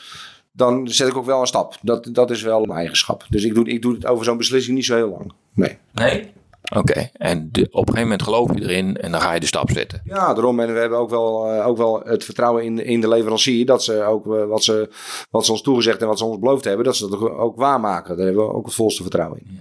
dan 0.52 0.88
zet 0.88 1.08
ik 1.08 1.18
ook 1.18 1.26
wel 1.26 1.42
een 1.42 1.48
stap. 1.48 1.78
Dat, 1.82 2.10
dat 2.12 2.32
is 2.32 2.42
wel 2.42 2.60
mijn 2.60 2.78
eigenschap. 2.78 3.26
Dus 3.30 3.44
ik 3.44 3.54
doe, 3.54 3.68
ik 3.68 3.82
doe 3.82 3.94
het 3.94 4.06
over 4.06 4.26
zo'n 4.26 4.38
beslissing 4.38 4.76
niet 4.76 4.86
zo 4.86 4.96
heel 4.96 5.10
lang. 5.10 5.34
Nee. 5.54 5.78
Nee? 5.94 6.32
Oké, 6.76 7.10
en 7.14 7.48
op 7.48 7.56
een 7.56 7.70
gegeven 7.72 8.02
moment 8.02 8.22
geloof 8.22 8.54
je 8.54 8.62
erin 8.62 8.98
en 8.98 9.12
dan 9.12 9.22
ga 9.22 9.34
je 9.34 9.40
de 9.40 9.46
stap 9.46 9.72
zetten. 9.72 10.02
Ja, 10.04 10.34
daarom. 10.34 10.60
En 10.60 10.74
we 10.74 10.80
hebben 10.80 10.98
ook 10.98 11.10
wel, 11.10 11.56
uh, 11.56 11.68
ook 11.68 11.78
wel 11.78 12.02
het 12.06 12.24
vertrouwen 12.24 12.64
in, 12.64 12.86
in 12.86 13.02
de 13.02 13.08
leverancier. 13.08 13.66
Dat 13.66 13.84
ze 13.84 14.04
ook 14.04 14.26
uh, 14.26 14.46
wat, 14.46 14.64
ze, 14.64 14.90
wat 15.30 15.46
ze 15.46 15.52
ons 15.52 15.62
toegezegd 15.62 16.02
en 16.02 16.08
wat 16.08 16.18
ze 16.18 16.26
ons 16.26 16.40
beloofd 16.40 16.64
hebben, 16.64 16.86
dat 16.86 16.96
ze 16.96 17.10
dat 17.10 17.20
ook 17.20 17.56
waarmaken. 17.56 18.18
Daar 18.18 18.26
hebben 18.26 18.46
we 18.46 18.54
ook 18.54 18.66
het 18.66 18.74
volste 18.74 19.02
vertrouwen 19.02 19.40
in. 19.40 19.60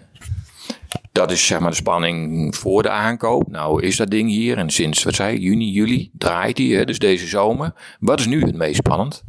Dat 1.13 1.31
is 1.31 1.47
zeg 1.47 1.61
maar 1.61 1.71
de 1.71 1.77
spanning 1.77 2.57
voor 2.57 2.83
de 2.83 2.91
aankoop. 2.91 3.49
Nou 3.49 3.83
is 3.83 3.97
dat 3.97 4.11
ding 4.11 4.29
hier 4.29 4.59
en 4.59 4.71
sinds, 4.71 5.03
wat 5.03 5.15
zei 5.15 5.39
juni, 5.39 5.71
juli 5.71 6.11
draait 6.19 6.59
hij, 6.59 6.85
dus 6.85 6.99
deze 6.99 7.27
zomer. 7.27 7.73
Wat 8.01 8.21
is 8.21 8.27
nu 8.27 8.41
het 8.41 8.55
meest 8.55 8.77
spannend? 8.77 9.25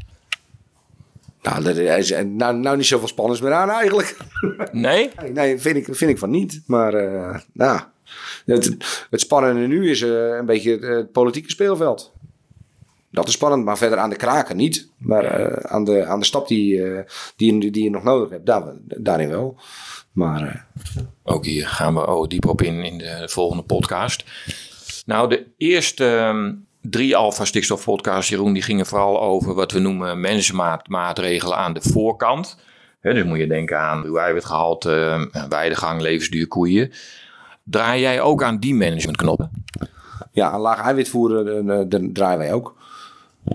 Nou, 1.43 1.69
is 1.69 2.13
nou, 2.25 2.55
nou 2.55 2.77
niet 2.77 2.85
zoveel 2.85 3.07
spannends 3.07 3.41
meer 3.41 3.53
aan 3.53 3.69
eigenlijk. 3.69 4.17
Nee? 4.71 5.09
nee, 5.33 5.59
vind 5.59 5.75
ik, 5.75 5.87
vind 5.95 6.11
ik 6.11 6.17
van 6.17 6.29
niet. 6.29 6.61
Maar 6.65 6.93
uh, 6.93 7.37
nou, 7.53 7.79
het, 8.45 8.77
het 9.09 9.21
spannende 9.21 9.67
nu 9.67 9.89
is 9.89 10.01
uh, 10.01 10.35
een 10.35 10.45
beetje 10.45 10.71
het, 10.71 10.81
het, 10.81 11.11
politieke 11.11 11.49
speelveld. 11.49 12.13
Dat 13.11 13.27
is 13.27 13.33
spannend, 13.33 13.65
maar 13.65 13.77
verder 13.77 13.97
aan 13.97 14.09
de 14.09 14.15
kraken 14.15 14.57
niet. 14.57 14.89
Maar 14.97 15.39
uh, 15.39 15.53
aan, 15.71 15.83
de, 15.83 16.05
aan 16.05 16.19
de 16.19 16.25
stap 16.25 16.47
die, 16.47 16.83
die, 17.35 17.71
die 17.71 17.83
je 17.83 17.89
nog 17.89 18.03
nodig 18.03 18.29
hebt, 18.29 18.45
daar, 18.45 18.63
daarin 18.83 19.29
wel. 19.29 19.57
Maar, 20.13 20.65
Ook 21.23 21.45
hier 21.45 21.67
gaan 21.67 21.93
we 21.93 22.07
oh, 22.07 22.27
dieper 22.27 22.49
op 22.49 22.61
in 22.61 22.83
in 22.83 22.97
de 22.97 23.23
volgende 23.25 23.63
podcast. 23.63 24.23
Nou, 25.05 25.29
de 25.29 25.45
eerste 25.57 26.05
ehm, 26.05 26.53
drie 26.81 27.15
Alpha 27.15 27.45
Stikstof 27.45 27.83
podcasts, 27.83 28.29
Jeroen, 28.29 28.53
die 28.53 28.61
gingen 28.61 28.85
vooral 28.85 29.21
over 29.21 29.53
wat 29.53 29.71
we 29.71 29.79
noemen 29.79 30.19
managementmaatregelen 30.19 31.57
aan 31.57 31.73
de 31.73 31.81
voorkant. 31.81 32.57
dus 33.01 33.23
moet 33.23 33.37
je 33.37 33.47
denken 33.47 33.79
aan 33.79 34.03
uw 34.03 34.17
eiwitgehalte, 34.17 35.29
uh, 35.35 35.43
weidegang, 35.43 36.01
levensduur 36.01 36.47
koeien. 36.47 36.91
Draai 37.63 38.01
jij 38.01 38.21
ook 38.21 38.43
aan 38.43 38.59
die 38.59 38.75
managementknoppen? 38.75 39.51
Ja, 40.31 40.49
aan 40.49 40.61
laag 40.61 40.79
eiwitvoer 40.79 41.63
uh, 41.63 41.79
draaien 42.13 42.37
wij 42.37 42.53
ook. 42.53 42.75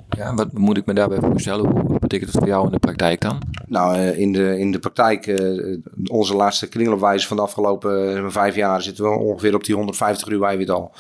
Ja, 0.09 0.35
wat 0.35 0.53
moet 0.53 0.77
ik 0.77 0.87
me 0.87 0.93
daarbij 0.93 1.21
voorstellen? 1.21 1.71
Hoe 1.71 1.99
betekent 1.99 2.33
het 2.33 2.39
voor 2.39 2.49
jou 2.49 2.65
in 2.65 2.73
de 2.73 2.79
praktijk 2.79 3.21
dan? 3.21 3.43
Nou, 3.67 3.97
eh, 3.97 4.19
in 4.19 4.33
de, 4.33 4.59
in 4.59 4.73
de 4.73 4.79
praktijk, 4.79 5.27
uh, 5.27 5.79
onze 6.07 6.37
laatste 6.37 6.69
kringloopwijze 6.69 7.27
van 7.27 7.37
de 7.37 7.43
afgelopen 7.43 8.17
uh, 8.17 8.31
vijf 8.31 8.55
jaar 8.55 8.83
zitten 8.83 9.05
we 9.05 9.11
ongeveer 9.11 9.55
op 9.55 9.65
die 9.65 9.75
150 9.75 10.29
uur 10.29 10.43
eiwit 10.43 10.71
al. 10.71 10.93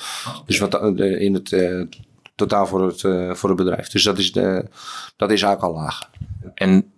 Dus 0.46 0.58
wat 0.58 0.74
in 0.98 1.34
het 1.34 1.56
totaal 2.34 2.66
voor 2.66 2.86
het, 2.86 3.00
voor 3.38 3.48
het 3.48 3.58
bedrijf. 3.58 3.88
Dus 3.88 4.02
dat 4.02 4.18
is, 4.18 4.32
de, 4.32 4.64
dat 5.16 5.30
is 5.30 5.42
eigenlijk 5.42 5.74
al 5.74 5.82
laag. 5.82 6.10
En, 6.54 6.92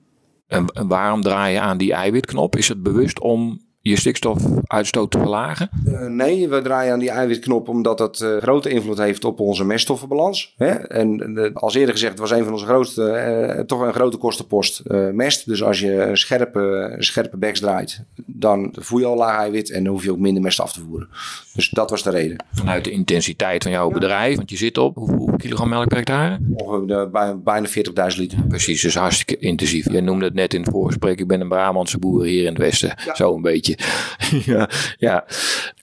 en 0.47 0.67
waarom 0.89 1.23
draai 1.23 1.53
je 1.53 1.61
aan 1.61 1.79
die 1.79 1.93
eiwitknop? 1.93 2.57
Is 2.57 2.69
het 2.69 2.83
bewust 2.83 3.21
om 3.21 3.61
je 3.83 3.99
stikstofuitstoot 3.99 5.11
te 5.11 5.19
verlagen? 5.19 5.71
Uh, 5.87 6.07
nee, 6.07 6.49
we 6.49 6.63
draaien 6.63 6.93
aan 6.93 6.99
die 6.99 7.11
eiwitknop 7.11 7.69
omdat 7.69 7.99
dat 7.99 8.21
uh, 8.21 8.37
grote 8.37 8.69
invloed 8.69 8.99
heeft 8.99 9.25
op 9.25 9.41
onze 9.41 9.65
meststoffenbalans. 9.65 10.55
Hè? 10.57 10.71
En 10.71 11.39
uh, 11.39 11.55
als 11.55 11.75
eerder 11.75 11.95
gezegd, 11.95 12.13
het 12.13 12.21
was 12.21 12.31
een 12.31 12.45
van 12.45 12.53
onze 12.53 12.65
grootste, 12.65 13.65
toch 13.67 13.81
een 13.81 13.93
grote 13.93 14.17
kostenpost 14.17 14.83
mest. 15.13 15.47
Dus 15.47 15.63
als 15.63 15.81
je 15.81 16.11
scherpe, 16.13 16.95
scherpe 16.99 17.37
beks 17.37 17.61
draait, 17.61 18.05
dan 18.27 18.75
voer 18.79 19.01
je 19.01 19.07
al 19.07 19.17
laag 19.17 19.39
eiwit 19.39 19.71
en 19.71 19.85
dan 19.85 19.93
hoef 19.93 20.05
je 20.05 20.11
ook 20.11 20.19
minder 20.19 20.43
mest 20.43 20.61
af 20.61 20.73
te 20.73 20.81
voeren. 20.81 21.09
Dus 21.55 21.69
dat 21.69 21.91
was 21.91 22.03
de 22.03 22.11
reden. 22.11 22.45
Vanuit 22.53 22.85
de 22.85 22.91
intensiteit 22.91 23.63
van 23.63 23.73
jouw 23.73 23.91
bedrijf, 23.91 24.37
want 24.37 24.51
je 24.51 24.57
zit 24.57 24.79
op 24.79 24.97
hoeveel 24.97 25.37
kilogram 25.37 25.69
melk 25.69 25.89
per 25.89 25.97
hectare? 25.97 26.39
Ongeveer 26.55 27.11
bijna 27.43 27.69
40.000 28.13 28.19
liter. 28.19 28.39
Precies, 28.49 28.83
dus 28.83 28.95
hartstikke 28.95 29.39
intensief. 29.39 29.93
Je 29.93 30.01
noemde 30.01 30.25
het 30.25 30.35
net 30.35 30.55
in 30.55 30.61
het 30.61 30.71
voorgesprek, 30.71 31.21
ik 31.21 31.27
ben 31.27 31.41
een 31.41 31.49
Brabantse 31.49 31.99
boer 31.99 32.25
hier 32.25 32.41
in 32.41 32.49
het 32.49 32.59
westen. 32.59 32.95
Zo 33.15 33.35
een 33.35 33.43
beetje. 33.43 33.70
ja, 34.53 34.69
ja. 34.99 35.27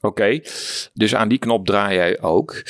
oké. 0.02 0.39
Dus 0.93 1.15
aan 1.15 1.28
die 1.28 1.38
knop 1.38 1.65
draai 1.65 1.95
jij 1.95 2.21
ook. 2.21 2.63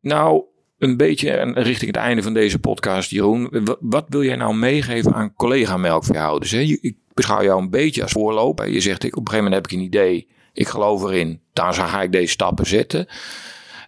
Nou, 0.00 0.42
een 0.78 0.96
beetje 0.96 1.52
richting 1.54 1.94
het 1.94 2.02
einde 2.02 2.22
van 2.22 2.34
deze 2.34 2.58
podcast, 2.58 3.10
Jeroen. 3.10 3.66
Wat 3.80 4.04
wil 4.08 4.22
jij 4.22 4.36
nou 4.36 4.54
meegeven 4.54 5.14
aan 5.14 5.34
collega-melkveehouders? 5.34 6.52
Ik 6.52 6.96
beschouw 7.14 7.42
jou 7.42 7.62
een 7.62 7.70
beetje 7.70 8.02
als 8.02 8.12
voorloper. 8.12 8.70
Je 8.70 8.80
zegt, 8.80 9.04
ik, 9.04 9.16
op 9.16 9.26
een 9.26 9.28
gegeven 9.28 9.44
moment 9.44 9.62
heb 9.62 9.72
ik 9.72 9.78
een 9.78 9.86
idee. 9.86 10.28
Ik 10.52 10.68
geloof 10.68 11.02
erin. 11.02 11.40
Daar 11.52 11.74
ga 11.74 12.02
ik 12.02 12.12
deze 12.12 12.32
stappen 12.32 12.66
zetten. 12.66 13.06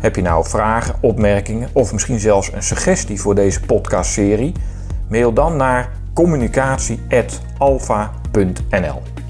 Heb 0.00 0.16
je 0.16 0.22
nou 0.22 0.48
vragen, 0.48 0.94
opmerkingen 1.00 1.68
of 1.72 1.92
misschien 1.92 2.20
zelfs 2.20 2.52
een 2.52 2.62
suggestie 2.62 3.20
voor 3.20 3.34
deze 3.34 3.60
podcastserie? 3.60 4.52
Mail 5.08 5.32
dan 5.32 5.56
naar 5.56 5.92
www.ecomagazine.nl. 8.36 9.25